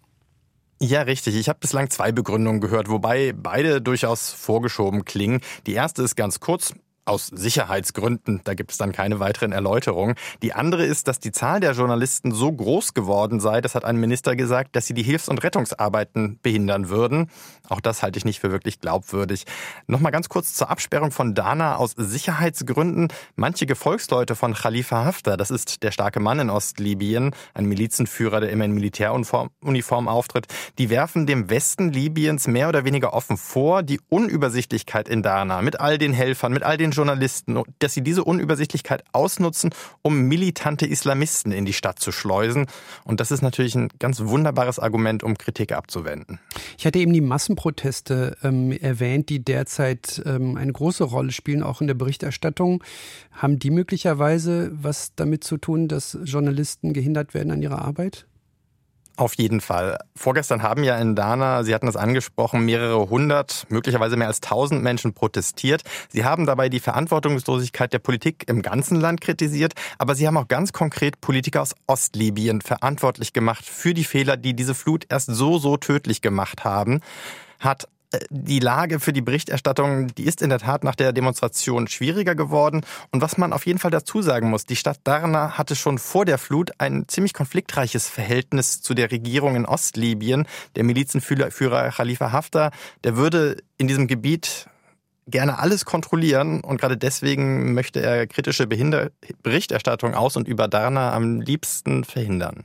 Ja, 0.81 1.03
richtig. 1.03 1.35
Ich 1.35 1.49
habe 1.49 1.59
bislang 1.59 1.91
zwei 1.91 2.13
Begründungen 2.13 2.61
gehört, 2.61 2.89
wobei 2.89 3.35
beide 3.37 3.83
durchaus 3.83 4.31
vorgeschoben 4.31 5.05
klingen. 5.05 5.41
Die 5.67 5.73
erste 5.73 6.05
ist 6.05 6.15
ganz 6.15 6.39
kurz 6.39 6.73
aus 7.09 7.27
Sicherheitsgründen. 7.27 8.43
Da 8.45 8.55
gibt 8.55 8.71
es 8.71 8.77
dann 8.79 8.93
keine 8.93 9.19
weiteren 9.19 9.53
Erläuterungen. 9.53 10.15
Die 10.43 10.53
andere 10.53 10.85
ist, 10.85 11.09
dass 11.09 11.19
die 11.19 11.33
Zahl 11.33 11.61
der 11.61 11.73
Journalisten 11.73 12.33
so 12.33 12.53
groß 12.53 12.95
geworden 12.95 13.41
sei, 13.41 13.61
das 13.61 13.75
hat 13.75 13.85
ein 13.85 13.97
Minister 13.97 14.37
gesagt, 14.37 14.77
dass 14.77 14.87
sie 14.87 14.95
die 14.95 15.03
Hilfs- 15.03 15.29
und 15.29 15.43
Rettungsarbeiten 15.43 16.39
behindern 16.43 16.89
würden. 16.89 17.31
Auch 17.69 17.81
das 17.81 18.03
halte 18.03 18.19
ich 18.19 18.25
nicht 18.25 18.41
für 18.41 18.51
wirklich 18.53 18.81
glaubwürdig. 18.81 19.45
Nochmal 19.87 20.13
ganz 20.13 20.29
kurz 20.29 20.55
zur 20.55 20.71
Absperrung 20.71 21.11
von 21.11 21.35
Dana 21.35 21.77
aus 21.77 21.93
Sicherheitsgründen. 21.97 23.09
Manche 23.37 23.67
Gefolgsleute 23.67 24.35
von 24.35 24.55
Khalifa 24.55 25.05
Haftar, 25.05 25.37
das 25.37 25.51
ist 25.51 25.83
der 25.83 25.91
starke 25.91 26.21
Mann 26.21 26.39
in 26.39 26.51
Ostlibyen, 26.51 27.35
ein 27.55 27.67
Milizenführer, 27.67 28.41
der 28.41 28.51
immer 28.51 28.65
in 28.67 28.73
Militäruniform 28.73 30.09
auftritt, 30.09 30.47
die 30.79 30.91
werfen 30.91 31.27
dem 31.27 31.49
Westen 31.51 31.91
Libyens 31.91 32.47
mehr 32.47 32.69
oder 32.69 32.85
weniger 32.85 33.13
offen 33.13 33.37
vor, 33.37 33.83
die 33.83 34.01
Unübersichtlichkeit 34.09 35.09
in 35.09 35.23
Dana 35.23 35.63
mit 35.63 35.81
all 35.81 35.99
den 35.99 36.13
Helfern, 36.13 36.53
mit 36.53 36.63
all 36.63 36.77
den 36.77 36.93
Journalisten, 36.99 37.63
dass 37.79 37.95
sie 37.95 38.03
diese 38.03 38.25
Unübersichtlichkeit 38.25 39.05
ausnutzen, 39.13 39.71
um 40.03 40.23
militante 40.23 40.87
Islamisten 40.87 41.53
in 41.53 41.65
die 41.65 41.73
Stadt 41.73 41.99
zu 41.99 42.13
schleusen. 42.13 42.67
Und 43.05 43.21
das 43.21 43.31
ist 43.31 43.41
natürlich 43.41 43.75
ein 43.75 43.89
ganz 43.99 44.21
wunderbares 44.21 44.79
Argument, 44.79 45.23
um 45.23 45.39
Kritik 45.39 45.73
abzuwenden. 45.73 46.41
Ich 46.77 46.87
hatte 46.87 46.99
eben 46.99 47.13
die 47.13 47.21
Massenproteste 47.21 48.37
ähm, 48.43 48.73
erwähnt, 48.73 49.29
die 49.31 49.43
derzeit 49.43 50.23
ähm, 50.27 50.57
eine 50.57 50.73
große 50.73 51.05
Rolle 51.05 51.33
spielen, 51.33 51.63
auch 51.63 51.81
in 51.81 51.87
der 51.87 51.95
Berichterstattung. 51.95 52.83
Haben 53.33 53.59
die 53.59 53.71
möglicherweise 53.71 54.71
was 54.75 55.15
damit 55.15 55.45
zu 55.45 55.57
tun, 55.57 55.89
dass 55.89 56.19
Journalisten 56.25 56.93
gehindert 56.93 57.33
werden 57.33 57.53
an 57.53 57.63
ihrer 57.63 57.83
Arbeit? 57.83 58.28
Auf 59.19 59.35
jeden 59.35 59.61
Fall. 59.61 59.99
Vorgestern 60.15 60.63
haben 60.63 60.85
ja 60.85 60.97
in 60.97 61.17
Dana, 61.17 61.65
Sie 61.65 61.75
hatten 61.75 61.87
das 61.87 61.97
angesprochen, 61.97 62.65
mehrere 62.65 63.11
hundert, 63.11 63.67
möglicherweise 63.69 64.17
mehr 64.17 64.29
als 64.29 64.41
tausend 64.41 64.85
Menschen 64.85 65.13
protestiert. 65.13 65.83
Sie 66.09 66.25
haben 66.25 66.47
dabei 66.47 66.69
die 66.69 66.79
Verantwortungslosigkeit 66.79 67.93
der 67.93 67.99
Politik 67.99 68.45
im 68.47 68.63
ganzen 68.63 69.01
Land 69.01 69.21
kritisiert, 69.21 69.73
aber 69.99 70.15
Sie 70.15 70.29
haben 70.29 70.37
auch 70.37 70.47
ganz 70.47 70.73
konkret 70.73 71.21
Politiker 71.21 71.63
aus 71.63 71.75
Ostlibyen 71.89 72.61
verantwortlich 72.61 73.33
gemacht 73.33 73.65
für 73.65 73.93
die 73.93 74.05
Fehler, 74.05 74.37
die 74.37 74.55
diese 74.55 74.77
Flut 74.77 75.05
erst 75.09 75.27
so, 75.35 75.59
so 75.59 75.77
tödlich 75.77 76.21
gemacht 76.23 76.63
haben. 76.63 77.01
Hat 77.59 77.89
die 78.31 78.59
Lage 78.59 79.01
für 79.01 79.13
die 79.13 79.21
Berichterstattung, 79.21 80.09
die 80.15 80.25
ist 80.25 80.41
in 80.41 80.49
der 80.49 80.59
Tat 80.59 80.83
nach 80.83 80.95
der 80.95 81.13
Demonstration 81.13 81.89
schwieriger 81.89 82.35
geworden. 82.35 82.83
Und 83.11 83.21
was 83.21 83.37
man 83.37 83.53
auf 83.53 83.67
jeden 83.67 83.79
Fall 83.79 83.91
dazu 83.91 84.23
sagen 84.23 84.49
muss, 84.49 84.65
die 84.65 84.77
Stadt 84.77 85.01
Darna 85.05 85.59
hatte 85.59 85.77
schon 85.77 85.99
vor 85.99 86.25
der 86.25 86.39
Flut 86.39 86.71
ein 86.79 87.07
ziemlich 87.09 87.35
konfliktreiches 87.35 88.09
Verhältnis 88.09 88.81
zu 88.81 88.95
der 88.95 89.11
Regierung 89.11 89.57
in 89.57 89.67
Ostlibyen. 89.67 90.47
Der 90.77 90.85
Milizenführer 90.85 91.91
Khalifa 91.91 92.33
Haftar, 92.33 92.71
der 93.05 93.17
würde 93.17 93.59
in 93.77 93.89
diesem 93.89 94.07
Gebiet 94.07 94.69
gerne 95.27 95.59
alles 95.59 95.85
kontrollieren 95.85 96.63
und 96.63 96.81
gerade 96.81 96.97
deswegen 96.97 97.75
möchte 97.75 98.01
er 98.01 98.27
kritische 98.27 98.67
Behinder 98.67 99.11
Berichterstattung 99.43 100.15
aus 100.15 100.37
und 100.37 100.49
über 100.49 100.69
Darna 100.69 101.13
am 101.13 101.43
liebsten 101.43 102.05
verhindern. 102.05 102.65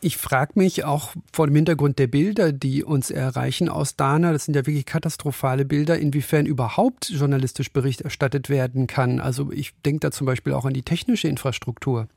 Ich 0.00 0.16
frage 0.16 0.52
mich 0.56 0.84
auch 0.84 1.12
vor 1.32 1.46
dem 1.46 1.54
Hintergrund 1.54 1.98
der 2.00 2.08
Bilder, 2.08 2.52
die 2.52 2.82
uns 2.82 3.10
erreichen 3.10 3.68
aus 3.68 3.94
Dana, 3.94 4.32
das 4.32 4.46
sind 4.46 4.56
ja 4.56 4.66
wirklich 4.66 4.84
katastrophale 4.84 5.64
Bilder, 5.64 5.98
inwiefern 5.98 6.44
überhaupt 6.44 7.10
journalistisch 7.10 7.72
Bericht 7.72 8.00
erstattet 8.00 8.48
werden 8.48 8.88
kann. 8.88 9.20
Also 9.20 9.52
ich 9.52 9.72
denke 9.84 10.00
da 10.00 10.10
zum 10.10 10.26
Beispiel 10.26 10.54
auch 10.54 10.64
an 10.64 10.74
die 10.74 10.82
technische 10.82 11.28
Infrastruktur. 11.28 12.08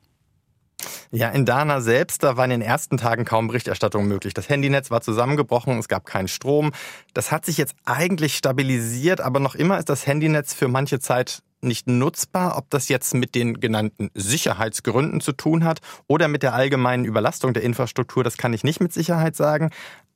Ja, 1.11 1.29
in 1.29 1.45
Dana 1.45 1.79
selbst, 1.79 2.23
da 2.23 2.37
war 2.37 2.45
in 2.45 2.49
den 2.49 2.61
ersten 2.61 2.97
Tagen 2.97 3.23
kaum 3.23 3.47
Berichterstattung 3.47 4.07
möglich. 4.07 4.33
Das 4.33 4.49
Handynetz 4.49 4.89
war 4.89 5.01
zusammengebrochen, 5.01 5.77
es 5.77 5.87
gab 5.87 6.05
keinen 6.05 6.27
Strom. 6.27 6.71
Das 7.13 7.31
hat 7.31 7.45
sich 7.45 7.57
jetzt 7.57 7.75
eigentlich 7.85 8.35
stabilisiert, 8.35 9.21
aber 9.21 9.39
noch 9.39 9.53
immer 9.53 9.77
ist 9.77 9.89
das 9.89 10.07
Handynetz 10.07 10.55
für 10.55 10.67
manche 10.67 10.99
Zeit 10.99 11.43
nicht 11.63 11.87
nutzbar. 11.87 12.57
Ob 12.57 12.69
das 12.69 12.89
jetzt 12.89 13.13
mit 13.13 13.35
den 13.35 13.59
genannten 13.59 14.09
Sicherheitsgründen 14.13 15.21
zu 15.21 15.31
tun 15.31 15.63
hat 15.63 15.79
oder 16.07 16.27
mit 16.27 16.43
der 16.43 16.53
allgemeinen 16.53 17.05
Überlastung 17.05 17.53
der 17.53 17.63
Infrastruktur, 17.63 18.23
das 18.23 18.37
kann 18.37 18.53
ich 18.53 18.63
nicht 18.63 18.81
mit 18.81 18.93
Sicherheit 18.93 19.35
sagen. 19.35 19.69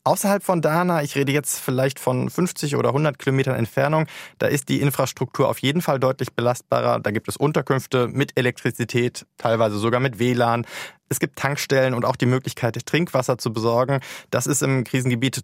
Außerhalb 0.08 0.42
von 0.42 0.62
Dana, 0.62 1.04
ich 1.04 1.16
rede 1.16 1.34
jetzt 1.34 1.60
vielleicht 1.60 2.00
von 2.00 2.30
50 2.30 2.78
oder 2.78 2.90
100 2.90 3.20
Kilometern 3.20 3.56
Entfernung, 3.56 4.08
da 4.40 4.48
ist 4.48 4.70
die 4.70 4.80
Infrastruktur 4.80 5.50
auf 5.50 5.60
jeden 5.60 5.82
Fall 5.82 6.00
deutlich 6.00 6.34
belastbarer. 6.34 7.02
Da 7.02 7.12
gibt 7.12 7.28
es 7.28 7.36
Unterkünfte 7.36 8.08
mit 8.08 8.40
Elektrizität, 8.40 9.26
teilweise 9.38 9.78
sogar 9.78 10.00
mit 10.00 10.18
WLAN. 10.18 10.66
Es 11.10 11.20
gibt 11.20 11.38
Tankstellen 11.38 11.94
und 11.94 12.06
auch 12.06 12.16
die 12.16 12.26
Möglichkeit, 12.26 12.86
Trinkwasser 12.86 13.38
zu 13.38 13.52
besorgen. 13.52 14.00
Das 14.30 14.48
ist 14.48 14.64
im 14.64 14.86
Krisengebiet 14.86 15.44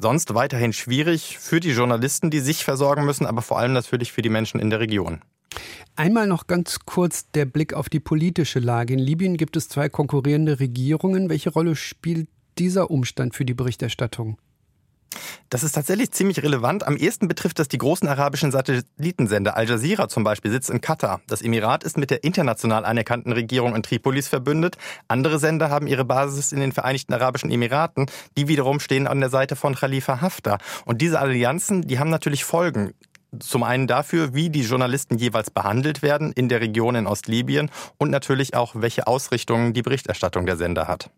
sonst 0.00 0.34
weiterhin 0.34 0.72
schwierig 0.72 1.38
für 1.38 1.60
die 1.60 1.70
Journalisten, 1.70 2.30
die 2.30 2.40
sich 2.40 2.64
versorgen 2.64 3.04
müssen, 3.04 3.26
aber 3.26 3.42
vor 3.42 3.58
allem 3.58 3.72
natürlich 3.72 4.12
für 4.12 4.22
die 4.22 4.28
Menschen 4.28 4.60
in 4.60 4.70
der 4.70 4.80
Region. 4.80 5.20
Einmal 5.96 6.26
noch 6.26 6.46
ganz 6.46 6.80
kurz 6.84 7.30
der 7.30 7.44
Blick 7.44 7.74
auf 7.74 7.88
die 7.88 8.00
politische 8.00 8.58
Lage. 8.58 8.94
In 8.94 8.98
Libyen 8.98 9.36
gibt 9.36 9.56
es 9.56 9.68
zwei 9.68 9.88
konkurrierende 9.88 10.58
Regierungen. 10.58 11.28
Welche 11.28 11.50
Rolle 11.50 11.76
spielt 11.76 12.28
dieser 12.58 12.90
Umstand 12.90 13.34
für 13.34 13.44
die 13.44 13.54
Berichterstattung? 13.54 14.38
Das 15.50 15.62
ist 15.62 15.72
tatsächlich 15.72 16.10
ziemlich 16.12 16.42
relevant. 16.42 16.86
Am 16.86 16.96
ehesten 16.96 17.28
betrifft 17.28 17.58
das 17.58 17.68
die 17.68 17.78
großen 17.78 18.08
arabischen 18.08 18.50
Satellitensender. 18.50 19.56
Al 19.56 19.68
Jazeera 19.68 20.08
zum 20.08 20.24
Beispiel 20.24 20.50
sitzt 20.50 20.70
in 20.70 20.80
Katar. 20.80 21.20
Das 21.26 21.42
Emirat 21.42 21.84
ist 21.84 21.96
mit 21.96 22.10
der 22.10 22.24
international 22.24 22.84
anerkannten 22.84 23.32
Regierung 23.32 23.74
in 23.74 23.82
Tripolis 23.82 24.28
verbündet. 24.28 24.76
Andere 25.08 25.38
Sender 25.38 25.70
haben 25.70 25.86
ihre 25.86 26.04
Basis 26.04 26.52
in 26.52 26.60
den 26.60 26.72
Vereinigten 26.72 27.12
Arabischen 27.12 27.50
Emiraten. 27.50 28.06
Die 28.36 28.48
wiederum 28.48 28.80
stehen 28.80 29.06
an 29.06 29.20
der 29.20 29.30
Seite 29.30 29.56
von 29.56 29.74
Khalifa 29.74 30.20
Haftar. 30.20 30.58
Und 30.84 31.00
diese 31.00 31.18
Allianzen, 31.18 31.82
die 31.82 31.98
haben 31.98 32.10
natürlich 32.10 32.44
Folgen. 32.44 32.92
Zum 33.40 33.62
einen 33.62 33.86
dafür, 33.86 34.34
wie 34.34 34.50
die 34.50 34.62
Journalisten 34.62 35.18
jeweils 35.18 35.50
behandelt 35.50 36.02
werden 36.02 36.32
in 36.32 36.48
der 36.48 36.60
Region 36.60 36.94
in 36.94 37.06
Ostlibyen 37.06 37.70
und 37.98 38.10
natürlich 38.10 38.54
auch, 38.54 38.74
welche 38.76 39.06
Ausrichtungen 39.06 39.72
die 39.72 39.82
Berichterstattung 39.82 40.46
der 40.46 40.56
Sender 40.56 40.86
hat. 40.86 41.10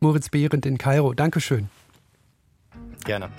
Moritz 0.00 0.28
Behrendt 0.28 0.64
in 0.66 0.78
Kairo, 0.78 1.12
Dankeschön. 1.12 1.68
Gerne. 3.04 3.30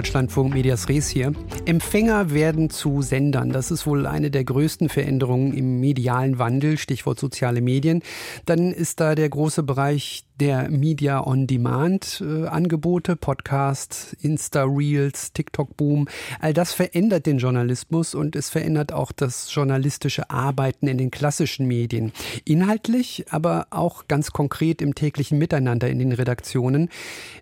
Deutschlandfunk 0.00 0.54
Medias 0.54 0.88
Res 0.88 1.10
hier. 1.10 1.34
Empfänger 1.66 2.30
werden 2.30 2.70
zu 2.70 3.02
Sendern. 3.02 3.50
Das 3.50 3.70
ist 3.70 3.86
wohl 3.86 4.06
eine 4.06 4.30
der 4.30 4.44
größten 4.44 4.88
Veränderungen 4.88 5.52
im 5.52 5.78
medialen 5.78 6.38
Wandel, 6.38 6.78
Stichwort 6.78 7.20
soziale 7.20 7.60
Medien. 7.60 8.00
Dann 8.46 8.72
ist 8.72 9.00
da 9.00 9.14
der 9.14 9.28
große 9.28 9.62
Bereich 9.62 10.24
der 10.40 10.70
Media 10.70 11.26
on 11.26 11.46
Demand 11.46 12.22
äh, 12.24 12.46
Angebote, 12.46 13.14
Podcasts, 13.14 14.16
Insta 14.22 14.64
Reels, 14.64 15.32
TikTok 15.34 15.76
Boom. 15.76 16.08
All 16.40 16.54
das 16.54 16.72
verändert 16.72 17.26
den 17.26 17.38
Journalismus 17.38 18.14
und 18.14 18.34
es 18.34 18.48
verändert 18.48 18.92
auch 18.92 19.12
das 19.12 19.54
journalistische 19.54 20.30
Arbeiten 20.30 20.88
in 20.88 20.96
den 20.96 21.10
klassischen 21.10 21.66
Medien. 21.66 22.12
Inhaltlich, 22.46 23.26
aber 23.30 23.66
auch 23.70 24.08
ganz 24.08 24.30
konkret 24.30 24.80
im 24.80 24.94
täglichen 24.94 25.38
Miteinander 25.38 25.90
in 25.90 25.98
den 25.98 26.12
Redaktionen. 26.12 26.88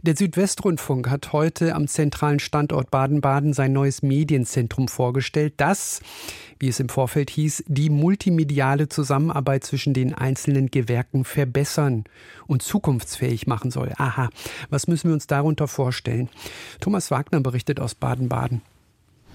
Der 0.03 0.17
Südwestrundfunk 0.17 1.09
hat 1.09 1.33
heute 1.33 1.77
am 1.77 1.87
zentralen 1.87 2.41
Standort 2.41 2.91
Baden-Baden 2.91 3.53
sein 3.53 3.73
neues 3.73 4.03
Medienzentrum 4.03 4.89
vorgestellt, 4.89 5.55
das, 5.59 6.01
wie 6.59 6.69
es 6.69 6.81
im 6.81 6.89
Vorfeld 6.89 7.31
hieß, 7.31 7.65
die 7.69 7.91
multimediale 7.91 8.89
Zusammenarbeit 8.89 9.65
zwischen 9.65 9.95
den 9.95 10.15
einzelnen 10.15 10.71
Gewerken 10.71 11.25
verbessern 11.25 12.05
und 12.47 12.63
zukunftsfähig 12.89 13.47
machen 13.47 13.71
soll. 13.71 13.93
Aha, 13.99 14.31
was 14.71 14.87
müssen 14.87 15.09
wir 15.09 15.15
uns 15.15 15.27
darunter 15.27 15.69
vorstellen? 15.69 16.31
Thomas 16.81 17.11
Wagner 17.11 17.41
berichtet 17.41 17.81
aus 17.81 17.95
Baden-Baden. 17.95 18.63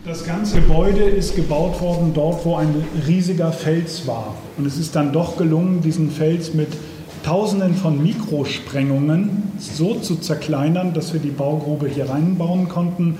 Das 0.06 0.26
ganze 0.26 0.60
Gebäude 0.60 1.04
ist 1.04 1.36
gebaut 1.36 1.80
worden 1.80 2.14
dort, 2.14 2.44
wo 2.46 2.56
ein 2.56 2.74
riesiger 3.08 3.52
Fels 3.52 4.08
war. 4.08 4.36
Und 4.58 4.66
es 4.66 4.78
ist 4.78 4.96
dann 4.96 5.14
doch 5.14 5.38
gelungen, 5.38 5.82
diesen 5.82 6.10
Fels 6.10 6.54
mit 6.54 6.70
Tausenden 7.24 7.76
von 7.76 8.04
Mikrosprengungen 8.04 9.54
so 9.58 9.96
zu 10.00 10.18
zerkleinern, 10.18 10.94
dass 10.94 11.14
wir 11.14 11.22
die 11.22 11.30
Baugrube 11.30 11.88
hier 11.88 12.10
reinbauen 12.10 12.68
konnten 12.68 13.18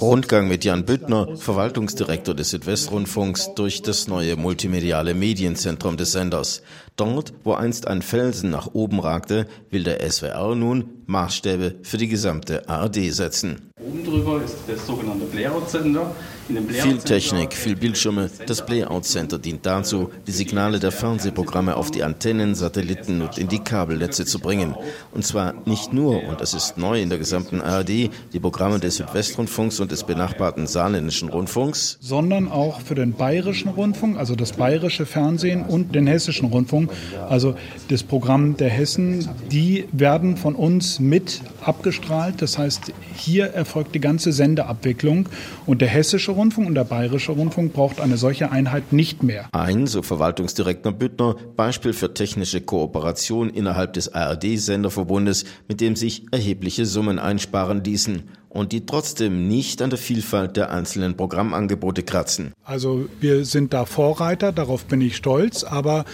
Rundgang 0.00 0.48
mit 0.48 0.64
Jan 0.64 0.86
Büttner, 0.86 1.36
Verwaltungsdirektor 1.36 2.34
des 2.34 2.50
Südwestrundfunks, 2.50 3.50
durch 3.54 3.82
das 3.82 4.08
neue 4.08 4.36
multimediale 4.36 5.12
Medienzentrum 5.12 5.98
des 5.98 6.12
Senders. 6.12 6.62
Dort, 6.96 7.34
wo 7.44 7.52
einst 7.52 7.86
ein 7.86 8.00
Felsen 8.00 8.48
nach 8.48 8.70
oben 8.72 9.00
ragte, 9.00 9.46
will 9.70 9.84
der 9.84 10.10
SWR 10.10 10.54
nun 10.54 11.02
Maßstäbe 11.06 11.74
für 11.82 11.98
die 11.98 12.08
gesamte 12.08 12.68
ARD 12.68 13.12
setzen. 13.12 13.70
Oben 13.78 14.02
drüber 14.02 14.42
ist 14.42 14.56
das 14.66 14.86
sogenannte 14.86 15.26
Blair-Center. 15.26 16.10
Viel 16.48 16.98
Technik, 16.98 17.54
viel 17.54 17.74
Bildschirme. 17.74 18.30
Das 18.46 18.64
Playout 18.64 19.02
Center 19.02 19.36
dient 19.36 19.66
dazu, 19.66 20.10
die 20.28 20.32
Signale 20.32 20.78
der 20.78 20.92
Fernsehprogramme 20.92 21.76
auf 21.76 21.90
die 21.90 22.04
Antennen, 22.04 22.54
Satelliten 22.54 23.20
und 23.20 23.36
in 23.36 23.48
die 23.48 23.58
Kabelnetze 23.58 24.24
zu 24.24 24.38
bringen. 24.38 24.76
Und 25.12 25.26
zwar 25.26 25.54
nicht 25.66 25.92
nur, 25.92 26.22
und 26.22 26.40
das 26.40 26.54
ist 26.54 26.78
neu 26.78 27.02
in 27.02 27.08
der 27.08 27.18
gesamten 27.18 27.60
ARD, 27.60 27.88
die 27.88 28.40
Programme 28.40 28.78
des 28.78 28.96
Südwestrundfunks 28.96 29.80
und 29.80 29.90
des 29.90 30.04
benachbarten 30.04 30.68
saarländischen 30.68 31.30
Rundfunks, 31.30 31.98
sondern 32.00 32.48
auch 32.48 32.80
für 32.80 32.94
den 32.94 33.14
bayerischen 33.14 33.70
Rundfunk, 33.70 34.16
also 34.16 34.36
das 34.36 34.52
bayerische 34.52 35.04
Fernsehen 35.04 35.64
und 35.64 35.96
den 35.96 36.06
hessischen 36.06 36.48
Rundfunk, 36.48 36.92
also 37.28 37.56
das 37.88 38.04
Programm 38.04 38.56
der 38.56 38.70
Hessen, 38.70 39.28
die 39.50 39.88
werden 39.90 40.36
von 40.36 40.54
uns 40.54 41.00
mit 41.00 41.40
abgestrahlt. 41.60 42.40
Das 42.40 42.56
heißt, 42.56 42.92
hier 43.16 43.46
erfolgt 43.46 43.96
die 43.96 44.00
ganze 44.00 44.30
Sendeabwicklung 44.30 45.28
und 45.66 45.80
der 45.80 45.88
hessische 45.88 46.35
Rundfunk 46.36 46.68
und 46.68 46.74
der 46.74 46.84
Bayerische 46.84 47.32
Rundfunk 47.32 47.72
braucht 47.72 48.00
eine 48.00 48.16
solche 48.16 48.52
Einheit 48.52 48.92
nicht 48.92 49.22
mehr. 49.22 49.48
Ein, 49.52 49.86
so 49.86 50.02
Verwaltungsdirektor 50.02 50.92
Büttner, 50.92 51.34
Beispiel 51.56 51.92
für 51.92 52.12
technische 52.12 52.60
Kooperation 52.60 53.50
innerhalb 53.50 53.94
des 53.94 54.14
ARD-Senderverbundes, 54.14 55.44
mit 55.66 55.80
dem 55.80 55.96
sich 55.96 56.26
erhebliche 56.30 56.86
Summen 56.86 57.18
einsparen 57.18 57.82
ließen 57.82 58.24
und 58.56 58.72
die 58.72 58.86
trotzdem 58.86 59.46
nicht 59.48 59.82
an 59.82 59.90
der 59.90 59.98
Vielfalt 59.98 60.56
der 60.56 60.70
einzelnen 60.70 61.16
Programmangebote 61.16 62.02
kratzen. 62.02 62.52
Also 62.64 63.08
wir 63.20 63.44
sind 63.44 63.74
da 63.74 63.84
Vorreiter, 63.84 64.50
darauf 64.50 64.86
bin 64.86 65.00
ich 65.00 65.16
stolz, 65.16 65.62
aber 65.62 66.04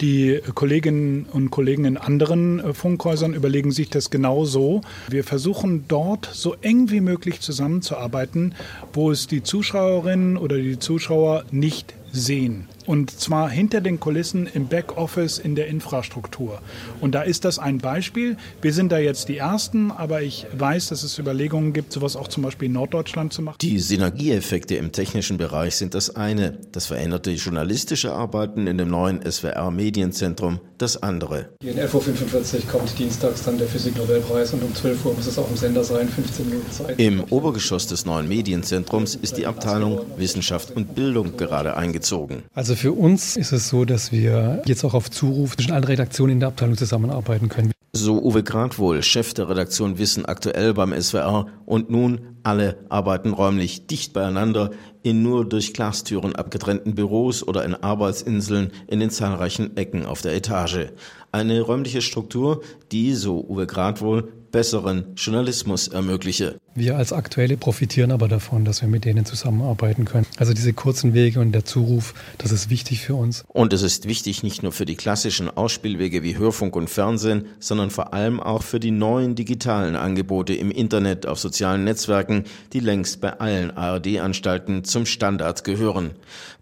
die 0.00 0.40
Kolleginnen 0.54 1.26
und 1.30 1.50
Kollegen 1.50 1.84
in 1.84 1.96
anderen 1.98 2.58
äh, 2.58 2.72
Funkhäusern 2.72 3.34
überlegen 3.34 3.70
sich 3.70 3.90
das 3.90 4.08
genauso. 4.08 4.80
Wir 5.08 5.24
versuchen 5.24 5.84
dort 5.88 6.30
so 6.32 6.56
eng 6.62 6.90
wie 6.90 7.02
möglich 7.02 7.40
zusammenzuarbeiten, 7.40 8.54
wo 8.94 9.10
es 9.10 9.26
die 9.26 9.42
Zuschauerinnen 9.42 10.38
oder 10.38 10.56
die 10.56 10.78
Zuschauer 10.78 11.44
nicht 11.50 11.94
sehen. 12.12 12.66
Und 12.90 13.12
zwar 13.12 13.48
hinter 13.48 13.80
den 13.80 14.00
Kulissen 14.00 14.48
im 14.52 14.66
Backoffice 14.66 15.38
in 15.38 15.54
der 15.54 15.68
Infrastruktur. 15.68 16.60
Und 17.00 17.14
da 17.14 17.22
ist 17.22 17.44
das 17.44 17.60
ein 17.60 17.78
Beispiel. 17.78 18.36
Wir 18.62 18.72
sind 18.72 18.90
da 18.90 18.98
jetzt 18.98 19.28
die 19.28 19.36
Ersten, 19.36 19.92
aber 19.92 20.22
ich 20.22 20.48
weiß, 20.58 20.88
dass 20.88 21.04
es 21.04 21.16
Überlegungen 21.16 21.72
gibt, 21.72 21.92
sowas 21.92 22.16
auch 22.16 22.26
zum 22.26 22.42
Beispiel 22.42 22.66
in 22.66 22.72
Norddeutschland 22.72 23.32
zu 23.32 23.42
machen. 23.42 23.58
Die 23.60 23.78
Synergieeffekte 23.78 24.74
im 24.74 24.90
technischen 24.90 25.36
Bereich 25.36 25.76
sind 25.76 25.94
das 25.94 26.16
eine. 26.16 26.58
Das 26.72 26.86
veränderte 26.86 27.30
journalistische 27.30 28.12
Arbeiten 28.12 28.66
in 28.66 28.76
dem 28.76 28.88
neuen 28.88 29.20
SWR 29.22 29.70
Medienzentrum 29.70 30.58
das 30.76 31.00
andere. 31.00 31.50
In 31.62 31.78
11.45 31.78 32.54
Uhr 32.54 32.70
kommt 32.72 32.98
dienstags 32.98 33.44
dann 33.44 33.58
der 33.58 33.68
Physiknobelpreis 33.68 34.52
und 34.54 34.64
um 34.64 34.74
12 34.74 35.04
Uhr 35.04 35.14
muss 35.14 35.26
es 35.28 35.38
auch 35.38 35.48
im 35.48 35.56
Sender 35.56 35.84
sein, 35.84 36.08
15 36.08 36.48
Minuten 36.48 36.72
Zeit. 36.72 36.98
Im 36.98 37.22
Obergeschoss 37.30 37.86
des 37.86 38.04
neuen 38.04 38.28
Medienzentrums 38.28 39.14
ist 39.14 39.36
die 39.36 39.46
Abteilung 39.46 40.00
Wissenschaft 40.16 40.74
und 40.74 40.96
Bildung 40.96 41.36
gerade 41.36 41.76
eingezogen. 41.76 42.42
Also 42.54 42.74
für 42.80 42.92
uns 42.92 43.36
ist 43.36 43.52
es 43.52 43.68
so, 43.68 43.84
dass 43.84 44.10
wir 44.10 44.62
jetzt 44.64 44.84
auch 44.84 44.94
auf 44.94 45.10
Zuruf 45.10 45.54
zwischen 45.54 45.72
allen 45.72 45.84
Redaktionen 45.84 46.32
in 46.32 46.40
der 46.40 46.48
Abteilung 46.48 46.78
zusammenarbeiten 46.78 47.50
können. 47.50 47.72
So 47.92 48.22
Uwe 48.22 48.42
Gradwohl, 48.42 49.02
Chef 49.02 49.34
der 49.34 49.50
Redaktion 49.50 49.98
Wissen 49.98 50.24
aktuell 50.24 50.72
beim 50.72 50.98
SWR. 50.98 51.46
Und 51.66 51.90
nun 51.90 52.36
alle 52.42 52.78
arbeiten 52.88 53.34
räumlich 53.34 53.86
dicht 53.86 54.14
beieinander 54.14 54.70
in 55.02 55.22
nur 55.22 55.46
durch 55.46 55.74
Glastüren 55.74 56.34
abgetrennten 56.34 56.94
Büros 56.94 57.46
oder 57.46 57.66
in 57.66 57.74
Arbeitsinseln 57.74 58.70
in 58.86 59.00
den 59.00 59.10
zahlreichen 59.10 59.76
Ecken 59.76 60.06
auf 60.06 60.22
der 60.22 60.34
Etage. 60.34 60.86
Eine 61.32 61.60
räumliche 61.60 62.00
Struktur, 62.00 62.62
die, 62.92 63.12
so 63.14 63.44
Uwe 63.46 63.66
Gradwohl, 63.66 64.32
besseren 64.50 65.06
Journalismus 65.16 65.88
ermögliche. 65.88 66.58
Wir 66.74 66.96
als 66.96 67.12
Aktuelle 67.12 67.56
profitieren 67.56 68.12
aber 68.12 68.28
davon, 68.28 68.64
dass 68.64 68.80
wir 68.80 68.88
mit 68.88 69.04
denen 69.04 69.24
zusammenarbeiten 69.24 70.04
können. 70.04 70.26
Also 70.36 70.52
diese 70.52 70.72
kurzen 70.72 71.14
Wege 71.14 71.40
und 71.40 71.52
der 71.52 71.64
Zuruf, 71.64 72.14
das 72.38 72.52
ist 72.52 72.70
wichtig 72.70 73.00
für 73.00 73.14
uns. 73.14 73.44
Und 73.48 73.72
es 73.72 73.82
ist 73.82 74.06
wichtig 74.06 74.42
nicht 74.42 74.62
nur 74.62 74.72
für 74.72 74.86
die 74.86 74.96
klassischen 74.96 75.50
Ausspielwege 75.50 76.22
wie 76.22 76.38
Hörfunk 76.38 76.76
und 76.76 76.88
Fernsehen, 76.88 77.46
sondern 77.58 77.90
vor 77.90 78.14
allem 78.14 78.40
auch 78.40 78.62
für 78.62 78.80
die 78.80 78.92
neuen 78.92 79.34
digitalen 79.34 79.96
Angebote 79.96 80.54
im 80.54 80.70
Internet, 80.70 81.26
auf 81.26 81.38
sozialen 81.38 81.84
Netzwerken, 81.84 82.44
die 82.72 82.80
längst 82.80 83.20
bei 83.20 83.38
allen 83.38 83.70
ARD-Anstalten 83.70 84.84
zum 84.84 85.06
Standard 85.06 85.64
gehören. 85.64 86.12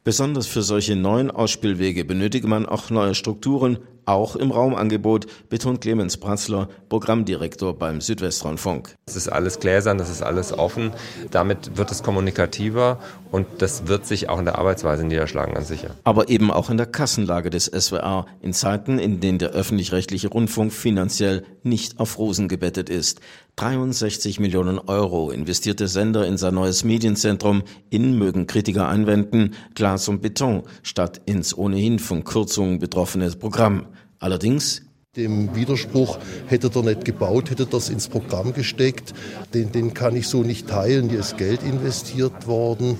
Besonders 0.04 0.46
für 0.46 0.62
solche 0.62 0.96
neuen 0.96 1.30
Ausspielwege 1.30 2.04
benötige 2.04 2.48
man 2.48 2.64
auch 2.64 2.88
neue 2.88 3.14
Strukturen, 3.14 3.78
auch 4.08 4.34
im 4.36 4.50
Raumangebot, 4.50 5.26
betont 5.48 5.80
Clemens 5.80 6.16
Pratzler, 6.16 6.68
Programmdirektor 6.88 7.78
beim 7.78 8.00
Südwestrundfunk. 8.00 8.94
Es 9.06 9.16
ist 9.16 9.28
alles 9.28 9.60
gläsern, 9.60 9.98
das 9.98 10.10
ist 10.10 10.22
alles 10.22 10.52
offen. 10.52 10.92
Damit 11.30 11.76
wird 11.76 11.90
es 11.90 12.02
kommunikativer 12.02 12.98
und 13.30 13.46
das 13.58 13.86
wird 13.86 14.06
sich 14.06 14.28
auch 14.28 14.38
in 14.38 14.46
der 14.46 14.58
Arbeitsweise 14.58 15.04
niederschlagen, 15.04 15.54
ganz 15.54 15.68
sicher. 15.68 15.90
Aber 16.04 16.28
eben 16.28 16.50
auch 16.50 16.70
in 16.70 16.78
der 16.78 16.86
Kassenlage 16.86 17.50
des 17.50 17.66
SWR, 17.66 18.26
in 18.40 18.52
Zeiten, 18.54 18.98
in 18.98 19.20
denen 19.20 19.38
der 19.38 19.50
öffentlich-rechtliche 19.50 20.28
Rundfunk 20.28 20.72
finanziell 20.72 21.44
nicht 21.68 22.00
auf 22.00 22.18
Rosen 22.18 22.48
gebettet 22.48 22.90
ist. 22.90 23.20
63 23.56 24.40
Millionen 24.40 24.78
Euro 24.78 25.30
investiert 25.30 25.80
der 25.80 25.88
Sender 25.88 26.26
in 26.26 26.36
sein 26.36 26.54
neues 26.54 26.84
Medienzentrum 26.84 27.62
in, 27.90 28.18
mögen 28.18 28.46
Kritiker 28.46 28.88
einwenden, 28.88 29.54
Glas 29.74 30.08
und 30.08 30.22
Beton, 30.22 30.62
statt 30.82 31.20
ins 31.26 31.56
ohnehin 31.56 31.98
von 31.98 32.24
Kürzungen 32.24 32.78
betroffene 32.78 33.30
Programm. 33.30 33.86
Allerdings 34.18 34.82
dem 35.16 35.54
Widerspruch, 35.56 36.18
hätte 36.46 36.70
er 36.72 36.82
nicht 36.82 37.04
gebaut, 37.04 37.50
hätte 37.50 37.66
das 37.66 37.88
ins 37.88 38.08
Programm 38.08 38.52
gesteckt, 38.52 39.14
den, 39.52 39.72
den 39.72 39.92
kann 39.92 40.14
ich 40.14 40.28
so 40.28 40.42
nicht 40.42 40.68
teilen. 40.68 41.08
Hier 41.08 41.20
ist 41.20 41.36
Geld 41.36 41.62
investiert 41.62 42.46
worden, 42.46 42.98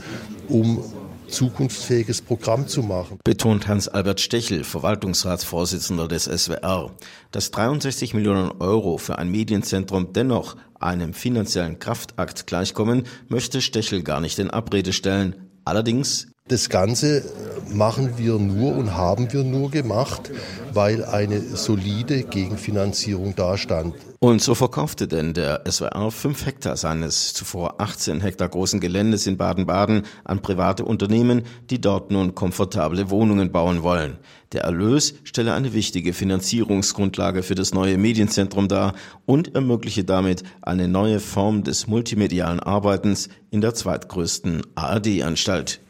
um 0.49 0.83
zukunftsfähiges 1.29 2.23
Programm 2.23 2.67
zu 2.67 2.83
machen. 2.83 3.19
Betont 3.25 3.69
Hans-Albert 3.69 4.21
Stechel, 4.21 4.64
Verwaltungsratsvorsitzender 4.64 6.09
des 6.09 6.25
SWR. 6.25 6.91
Dass 7.31 7.51
63 7.51 8.14
Millionen 8.14 8.51
Euro 8.61 8.99
für 8.99 9.19
ein 9.19 9.31
Medienzentrum 9.31 10.12
dennoch 10.12 10.57
einem 10.81 11.14
finanziellen 11.14 11.79
Kraftakt 11.79 12.47
gleichkommen, 12.47 13.05
möchte 13.29 13.61
Stechel 13.61 14.03
gar 14.03 14.21
nicht 14.21 14.38
in 14.38 14.51
Abrede 14.51 14.93
stellen. 14.93 15.51
Allerdings 15.64 16.29
das 16.49 16.69
Ganze 16.69 17.25
machen 17.71 18.17
wir 18.17 18.39
nur 18.39 18.77
und 18.77 18.95
haben 18.95 19.33
wir 19.33 19.45
nur 19.45 19.71
gemacht, 19.71 20.31
weil 20.73 21.05
eine 21.05 21.41
solide 21.41 22.23
Gegenfinanzierung 22.23 23.35
dastand. 23.35 23.95
Und 24.21 24.43
so 24.43 24.55
verkaufte 24.55 25.07
denn 25.07 25.35
der 25.35 25.63
SWR 25.71 26.11
fünf 26.11 26.45
Hektar 26.45 26.77
seines 26.77 27.35
zuvor 27.35 27.81
18 27.81 28.21
Hektar 28.21 28.49
großen 28.49 28.81
Geländes 28.81 29.27
in 29.27 29.37
Baden-Baden 29.37 30.03
an 30.25 30.43
private 30.43 30.85
Unternehmen, 30.85 31.43
die 31.71 31.81
dort 31.81 32.11
nun 32.11 32.35
komfortable 32.35 33.11
Wohnungen 33.11 33.53
bauen 33.53 33.83
wollen. 33.83 34.19
Der 34.53 34.63
Erlös 34.63 35.15
stelle 35.25 35.53
eine 35.53 35.75
wichtige 35.75 36.13
Finanzierungsgrundlage 36.13 37.43
für 37.43 37.55
das 37.55 37.75
neue 37.75 37.99
Medienzentrum 37.99 38.67
dar 38.67 38.95
und 39.27 39.55
ermögliche 39.55 40.05
damit 40.05 40.43
eine 40.63 40.89
neue 40.89 41.21
Form 41.21 41.63
des 41.63 41.87
multimedialen 41.87 42.61
Arbeitens 42.61 43.29
in 43.51 43.61
der 43.61 43.75
zweitgrößten 43.75 44.63
ARD-Anstalt. 44.75 45.81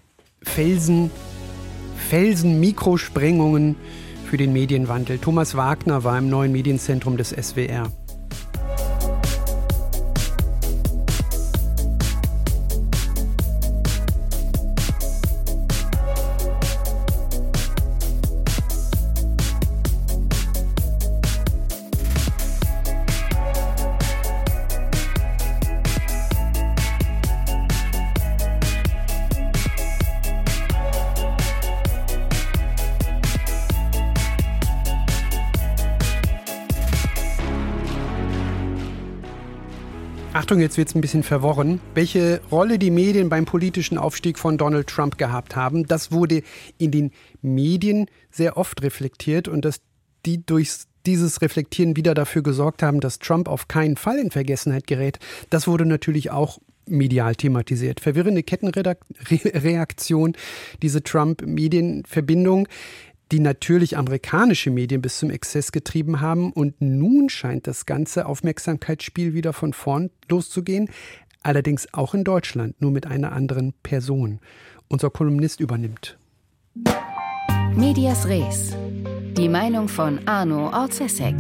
Felsen, 0.43 1.11
Felsen, 2.09 2.61
Mikrosprengungen, 2.61 3.77
für 4.29 4.37
den 4.37 4.53
Medienwandel. 4.53 5.19
Thomas 5.19 5.57
Wagner 5.57 6.05
war 6.05 6.19
im 6.19 6.29
neuen 6.29 6.53
Medienzentrum 6.53 7.17
des 7.17 7.31
SWR. 7.31 7.91
Achtung, 40.35 40.61
jetzt 40.61 40.77
wird 40.77 40.89
es 40.89 40.95
ein 40.95 41.01
bisschen 41.01 41.23
verworren. 41.23 41.81
Welche 41.95 42.41
Rolle 42.51 42.79
die 42.79 42.91
Medien 42.91 43.31
beim 43.31 43.47
politischen 43.47 43.97
Aufstieg 43.97 44.39
von 44.39 44.59
Donald 44.59 44.87
Trump 44.87 45.17
gehabt 45.17 45.57
haben, 45.57 45.87
das 45.87 46.13
wurde 46.13 46.43
in 46.77 46.91
den 46.91 47.13
Medien 47.41 48.07
sehr 48.31 48.59
oft 48.59 48.83
reflektiert 48.83 49.49
und 49.49 49.65
dass 49.65 49.81
die 50.27 50.45
durch 50.45 50.71
dieses 51.07 51.41
Reflektieren 51.41 51.97
wieder 51.97 52.13
dafür 52.13 52.43
gesorgt 52.43 52.83
haben, 52.83 53.01
dass 53.01 53.19
Trump 53.19 53.49
auf 53.49 53.69
keinen 53.69 53.97
Fall 53.97 54.19
in 54.19 54.31
Vergessenheit 54.31 54.87
gerät, 54.87 55.19
das 55.49 55.67
wurde 55.67 55.87
natürlich 55.87 56.31
auch 56.31 56.59
medial 56.87 57.35
thematisiert. 57.35 58.01
Verwirrende 58.01 58.43
Kettenreaktion, 58.43 60.35
diese 60.83 61.03
Trump-Medienverbindung 61.03 62.69
die 63.33 63.41
natürlich 63.41 63.97
amerikanische 63.97 64.71
Medien 64.71 65.03
bis 65.03 65.19
zum 65.19 65.31
Exzess 65.31 65.73
getrieben 65.73 66.21
haben. 66.21 66.53
Und 66.53 66.81
nun 66.81 67.29
scheint 67.29 67.67
das 67.67 67.87
ganze 67.87 68.27
Aufmerksamkeitsspiel 68.27 69.35
wieder 69.35 69.53
von 69.53 69.73
vorn 69.73 70.11
loszugehen. 70.29 70.91
Allerdings 71.43 71.93
auch 71.93 72.15
in 72.15 72.25
Deutschland, 72.25 72.81
nur 72.81 72.91
mit 72.91 73.07
einer 73.07 73.33
anderen 73.33 73.75
Person. 73.83 74.41
Unser 74.89 75.11
Kolumnist 75.11 75.61
übernimmt. 75.61 76.19
Medias 77.75 78.27
Res. 78.27 78.75
Die 79.37 79.49
Meinung 79.49 79.89
von 79.89 80.27
Arno 80.27 80.71
Orzesek. 80.71 81.37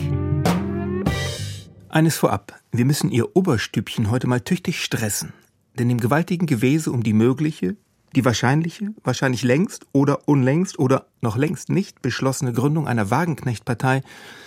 Eines 1.88 2.16
vorab. 2.16 2.54
Wir 2.70 2.84
müssen 2.84 3.10
Ihr 3.10 3.34
Oberstübchen 3.34 4.10
heute 4.10 4.26
mal 4.26 4.40
tüchtig 4.40 4.84
stressen. 4.84 5.32
Denn 5.78 5.90
im 5.90 5.98
gewaltigen 5.98 6.46
Gewese 6.46 6.92
um 6.92 7.02
die 7.02 7.12
mögliche, 7.12 7.76
die 8.14 8.24
wahrscheinliche, 8.24 8.94
wahrscheinlich 9.04 9.42
längst 9.42 9.86
oder 9.92 10.28
unlängst 10.28 10.78
oder 10.78 11.06
noch 11.20 11.36
längst 11.36 11.68
nicht 11.68 12.02
beschlossene 12.02 12.52
Gründung 12.52 12.86
einer 12.86 13.10
Wagenknechtpartei 13.10 14.02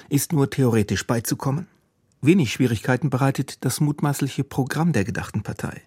ist 0.10 0.34
nur 0.34 0.50
theoretisch 0.50 1.06
beizukommen. 1.06 1.68
Wenig 2.22 2.52
Schwierigkeiten 2.52 3.10
bereitet 3.10 3.66
das 3.66 3.80
mutmaßliche 3.80 4.44
Programm 4.44 4.94
der 4.94 5.04
gedachten 5.04 5.42
Partei. 5.42 5.82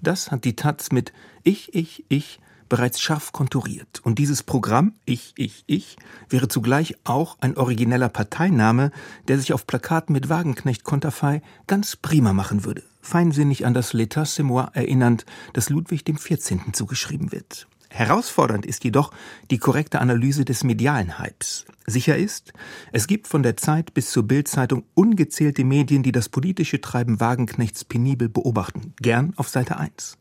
Das 0.00 0.30
hat 0.30 0.44
die 0.44 0.56
Taz 0.56 0.90
mit 0.90 1.12
Ich, 1.42 1.74
ich, 1.74 2.04
ich 2.08 2.40
bereits 2.68 3.00
scharf 3.00 3.32
konturiert. 3.32 4.00
Und 4.02 4.18
dieses 4.18 4.42
Programm, 4.42 4.94
Ich, 5.04 5.32
Ich, 5.36 5.64
Ich, 5.66 5.96
wäre 6.28 6.48
zugleich 6.48 6.96
auch 7.04 7.38
ein 7.40 7.56
origineller 7.56 8.08
Parteiname, 8.08 8.90
der 9.26 9.38
sich 9.38 9.52
auf 9.52 9.66
Plakaten 9.66 10.12
mit 10.12 10.28
Wagenknecht-Konterfei 10.28 11.42
ganz 11.66 11.96
prima 11.96 12.32
machen 12.32 12.64
würde 12.64 12.87
feinsinnig 13.08 13.64
an 13.64 13.74
das 13.74 13.94
L'État 13.94 14.38
erinnernd, 14.74 15.24
das 15.54 15.70
Ludwig 15.70 16.04
XIV. 16.04 16.72
zugeschrieben 16.72 17.32
wird. 17.32 17.66
Herausfordernd 17.90 18.66
ist 18.66 18.84
jedoch 18.84 19.12
die 19.50 19.58
korrekte 19.58 20.00
Analyse 20.00 20.44
des 20.44 20.62
medialen 20.62 21.18
Hypes. 21.18 21.64
Sicher 21.86 22.18
ist, 22.18 22.52
es 22.92 23.06
gibt 23.06 23.26
von 23.26 23.42
der 23.42 23.56
Zeit 23.56 23.94
bis 23.94 24.10
zur 24.10 24.24
Bildzeitung 24.24 24.84
ungezählte 24.92 25.64
Medien, 25.64 26.02
die 26.02 26.12
das 26.12 26.28
politische 26.28 26.82
Treiben 26.82 27.18
Wagenknechts 27.18 27.86
penibel 27.86 28.28
beobachten, 28.28 28.92
gern 29.00 29.32
auf 29.36 29.48
Seite 29.48 29.78
1. 29.78 30.18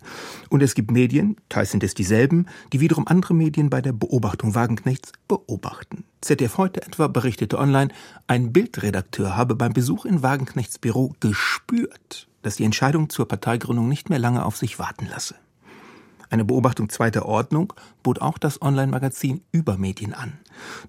Und 0.47 0.63
es 0.63 0.75
gibt 0.75 0.91
Medien, 0.91 1.35
teils 1.49 1.71
sind 1.71 1.83
es 1.83 1.93
dieselben, 1.93 2.45
die 2.71 2.79
wiederum 2.79 3.05
andere 3.05 3.33
Medien 3.33 3.69
bei 3.69 3.81
der 3.81 3.91
Beobachtung 3.91 4.55
Wagenknechts 4.55 5.11
beobachten. 5.27 6.05
ZDF 6.21 6.57
heute 6.57 6.83
etwa 6.83 7.07
berichtete 7.07 7.59
online, 7.59 7.91
ein 8.27 8.53
Bildredakteur 8.53 9.35
habe 9.35 9.55
beim 9.55 9.73
Besuch 9.73 10.05
in 10.05 10.23
Wagenknechts 10.23 10.79
Büro 10.79 11.15
gespürt, 11.19 12.27
dass 12.41 12.55
die 12.55 12.63
Entscheidung 12.63 13.09
zur 13.09 13.27
Parteigründung 13.27 13.87
nicht 13.89 14.09
mehr 14.09 14.19
lange 14.19 14.45
auf 14.45 14.57
sich 14.57 14.79
warten 14.79 15.07
lasse. 15.09 15.35
Eine 16.29 16.45
Beobachtung 16.45 16.89
zweiter 16.89 17.25
Ordnung 17.25 17.73
bot 18.03 18.19
auch 18.21 18.37
das 18.37 18.61
Online-Magazin 18.61 19.41
Übermedien 19.51 20.13
an. 20.13 20.33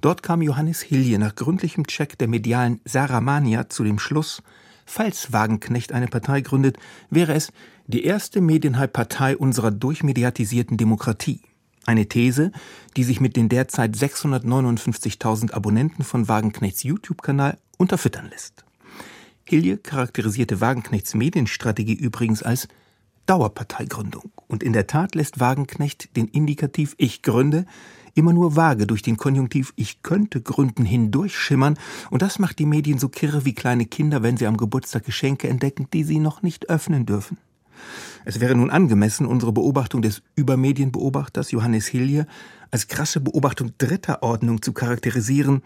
Dort 0.01 0.23
kam 0.23 0.43
Johannes 0.43 0.81
Hilje 0.81 1.19
nach 1.19 1.35
gründlichem 1.35 1.87
Check 1.87 2.19
der 2.19 2.29
medialen 2.29 2.81
Saramania 2.85 3.69
zu 3.69 3.85
dem 3.85 3.99
Schluss, 3.99 4.43
falls 4.85 5.33
Wagenknecht 5.33 5.93
eine 5.93 6.09
Partei 6.09 6.41
gründet, 6.41 6.79
wäre 7.11 7.35
es 7.35 7.53
die 7.87 8.05
erste 8.05 8.41
Medienhype-Partei 8.41 9.37
unserer 9.37 9.71
durchmediatisierten 9.71 10.77
Demokratie. 10.77 11.43
Eine 11.87 12.07
These, 12.07 12.53
die 12.97 13.05
sich 13.05 13.21
mit 13.21 13.37
den 13.37 13.49
derzeit 13.49 13.95
659.000 13.95 15.53
Abonnenten 15.53 16.05
von 16.05 16.29
Wagenknechts 16.29 16.83
YouTube-Kanal 16.83 17.59
unterfüttern 17.79 18.29
lässt. 18.29 18.65
Hilje 19.49 19.79
charakterisierte 19.79 20.61
Wagenknechts 20.61 21.15
Medienstrategie 21.15 21.95
übrigens 21.95 22.43
als 22.43 22.69
Dauerparteigründung. 23.25 24.31
Und 24.47 24.63
in 24.63 24.75
der 24.75 24.87
Tat 24.87 25.15
lässt 25.15 25.41
Wagenknecht 25.41 26.15
den 26.19 26.29
Indikativ 26.29 26.95
Ich 26.99 27.23
gründe 27.23 27.65
immer 28.15 28.35
nur 28.35 28.57
vage 28.57 28.87
durch 28.87 29.01
den 29.01 29.17
Konjunktiv 29.17 29.73
Ich 29.75 30.03
könnte 30.03 30.43
gründen 30.43 30.85
hindurchschimmern, 30.85 31.79
und 32.11 32.21
das 32.21 32.39
macht 32.39 32.59
die 32.59 32.67
Medien 32.67 32.99
so 32.99 33.09
kirre 33.09 33.47
wie 33.47 33.55
kleine 33.55 33.87
Kinder, 33.87 34.23
wenn 34.23 34.37
sie 34.37 34.47
am 34.47 34.59
Geburtstag 34.59 35.07
Geschenke 35.07 35.49
entdecken, 35.49 35.89
die 35.95 36.05
sie 36.05 36.19
noch 36.19 36.43
nicht 36.43 36.69
öffnen 36.69 37.07
dürfen. 37.07 37.39
Es 38.27 38.41
wäre 38.41 38.55
nun 38.55 38.69
angemessen, 38.69 39.25
unsere 39.25 39.53
Beobachtung 39.53 40.03
des 40.03 40.21
Übermedienbeobachters 40.35 41.53
Johannes 41.53 41.87
Hilje 41.87 42.27
als 42.71 42.87
krasse 42.87 43.21
Beobachtung 43.21 43.73
dritter 43.79 44.23
Ordnung 44.23 44.61
zu 44.61 44.75
charakterisieren, 44.75 45.63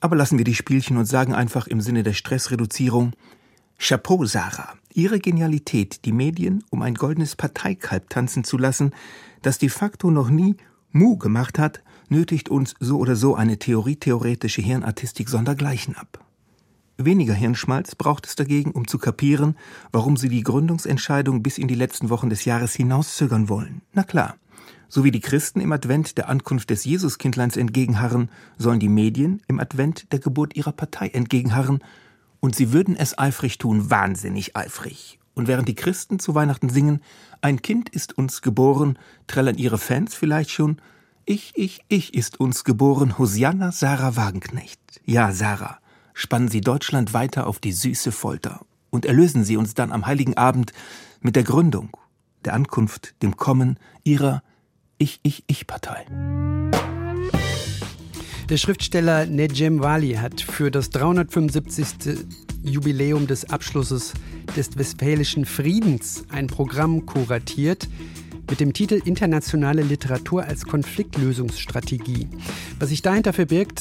aber 0.00 0.16
lassen 0.16 0.38
wir 0.38 0.44
die 0.44 0.54
Spielchen 0.54 0.96
und 0.96 1.04
sagen 1.04 1.34
einfach 1.34 1.66
im 1.66 1.80
Sinne 1.80 2.02
der 2.02 2.14
Stressreduzierung 2.14 3.12
Chapeau, 3.78 4.26
Sarah. 4.26 4.74
Ihre 4.92 5.20
Genialität, 5.20 6.04
die 6.04 6.12
Medien 6.12 6.64
um 6.70 6.82
ein 6.82 6.94
goldenes 6.94 7.36
Parteikalb 7.36 8.10
tanzen 8.10 8.44
zu 8.44 8.58
lassen, 8.58 8.92
das 9.42 9.58
de 9.58 9.68
facto 9.68 10.10
noch 10.10 10.28
nie 10.28 10.56
Mu 10.92 11.16
gemacht 11.16 11.58
hat, 11.58 11.82
nötigt 12.08 12.48
uns 12.48 12.74
so 12.80 12.98
oder 12.98 13.16
so 13.16 13.36
eine 13.36 13.58
theorietheoretische 13.58 14.60
Hirnartistik 14.60 15.28
sondergleichen 15.28 15.96
ab. 15.96 16.24
Weniger 16.98 17.32
Hirnschmalz 17.32 17.94
braucht 17.94 18.26
es 18.26 18.36
dagegen, 18.36 18.72
um 18.72 18.86
zu 18.86 18.98
kapieren, 18.98 19.56
warum 19.92 20.18
sie 20.18 20.28
die 20.28 20.42
Gründungsentscheidung 20.42 21.42
bis 21.42 21.56
in 21.56 21.68
die 21.68 21.74
letzten 21.74 22.10
Wochen 22.10 22.28
des 22.28 22.44
Jahres 22.44 22.74
hinauszögern 22.74 23.48
wollen. 23.48 23.80
Na 23.94 24.02
klar, 24.02 24.36
so 24.88 25.04
wie 25.04 25.10
die 25.10 25.20
Christen 25.20 25.60
im 25.60 25.72
Advent 25.72 26.18
der 26.18 26.28
Ankunft 26.28 26.70
des 26.70 26.84
Jesuskindleins 26.84 27.56
entgegenharren, 27.56 28.30
sollen 28.58 28.80
die 28.80 28.88
Medien 28.88 29.40
im 29.46 29.60
Advent 29.60 30.12
der 30.12 30.18
Geburt 30.18 30.56
ihrer 30.56 30.72
Partei 30.72 31.08
entgegenharren, 31.08 31.82
und 32.40 32.56
sie 32.56 32.72
würden 32.72 32.96
es 32.96 33.18
eifrig 33.18 33.58
tun, 33.58 33.90
wahnsinnig 33.90 34.56
eifrig. 34.56 35.18
Und 35.34 35.46
während 35.46 35.68
die 35.68 35.74
Christen 35.74 36.18
zu 36.18 36.34
Weihnachten 36.34 36.70
singen, 36.70 37.00
ein 37.40 37.62
Kind 37.62 37.88
ist 37.88 38.16
uns 38.16 38.42
geboren, 38.42 38.98
trällern 39.26 39.56
ihre 39.56 39.78
Fans 39.78 40.14
vielleicht 40.14 40.50
schon, 40.50 40.80
ich, 41.24 41.52
ich, 41.54 41.82
ich 41.88 42.14
ist 42.14 42.40
uns 42.40 42.64
geboren, 42.64 43.18
Hosianna 43.18 43.72
Sarah 43.72 44.16
Wagenknecht. 44.16 44.80
Ja, 45.04 45.32
Sarah, 45.32 45.78
spannen 46.14 46.48
Sie 46.48 46.60
Deutschland 46.60 47.14
weiter 47.14 47.46
auf 47.46 47.60
die 47.60 47.72
süße 47.72 48.10
Folter 48.10 48.60
und 48.90 49.04
erlösen 49.04 49.44
Sie 49.44 49.56
uns 49.56 49.74
dann 49.74 49.92
am 49.92 50.06
heiligen 50.06 50.36
Abend 50.36 50.72
mit 51.20 51.36
der 51.36 51.44
Gründung, 51.44 51.96
der 52.44 52.54
Ankunft, 52.54 53.14
dem 53.22 53.36
Kommen 53.36 53.78
Ihrer 54.02 54.42
ich-Ich-Ich-Partei. 55.00 56.06
Der 58.48 58.56
Schriftsteller 58.56 59.26
Nejem 59.26 59.80
Wali 59.80 60.14
hat 60.14 60.40
für 60.40 60.70
das 60.70 60.90
375. 60.90 62.18
Jubiläum 62.62 63.26
des 63.26 63.48
Abschlusses 63.48 64.12
des 64.56 64.76
Westfälischen 64.76 65.46
Friedens 65.46 66.24
ein 66.28 66.46
Programm 66.46 67.06
kuratiert 67.06 67.88
mit 68.50 68.60
dem 68.60 68.72
Titel 68.72 69.00
Internationale 69.04 69.82
Literatur 69.82 70.44
als 70.44 70.66
Konfliktlösungsstrategie. 70.66 72.28
Was 72.78 72.90
sich 72.90 73.00
dahinter 73.00 73.32
verbirgt, 73.32 73.80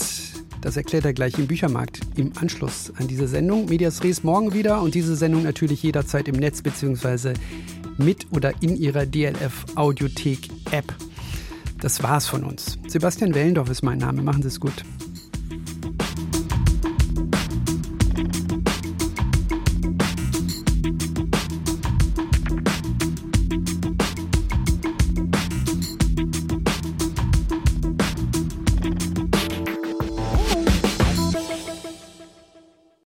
das 0.62 0.78
erklärt 0.78 1.06
er 1.06 1.14
gleich 1.14 1.38
im 1.38 1.48
Büchermarkt 1.48 2.02
im 2.16 2.32
Anschluss 2.40 2.94
an 2.96 3.08
diese 3.08 3.28
Sendung. 3.28 3.66
Medias 3.66 4.04
Res 4.04 4.24
morgen 4.24 4.54
wieder 4.54 4.82
und 4.82 4.94
diese 4.96 5.16
Sendung 5.16 5.44
natürlich 5.44 5.84
jederzeit 5.84 6.28
im 6.28 6.36
Netz 6.36 6.62
bzw. 6.62 7.34
mit 7.98 8.28
oder 8.32 8.54
in 8.62 8.78
Ihrer 8.78 9.06
DLF 9.06 9.66
Audiothek 9.76 10.50
App. 10.72 10.94
Das 11.82 12.04
war's 12.04 12.28
von 12.28 12.44
uns. 12.44 12.78
Sebastian 12.88 13.34
Wellendorf 13.34 13.70
ist 13.70 13.84
mein 13.84 14.00
Name. 14.00 14.22
Machen 14.22 14.42
Sie 14.42 14.50
es 14.50 14.60
gut. 14.60 14.84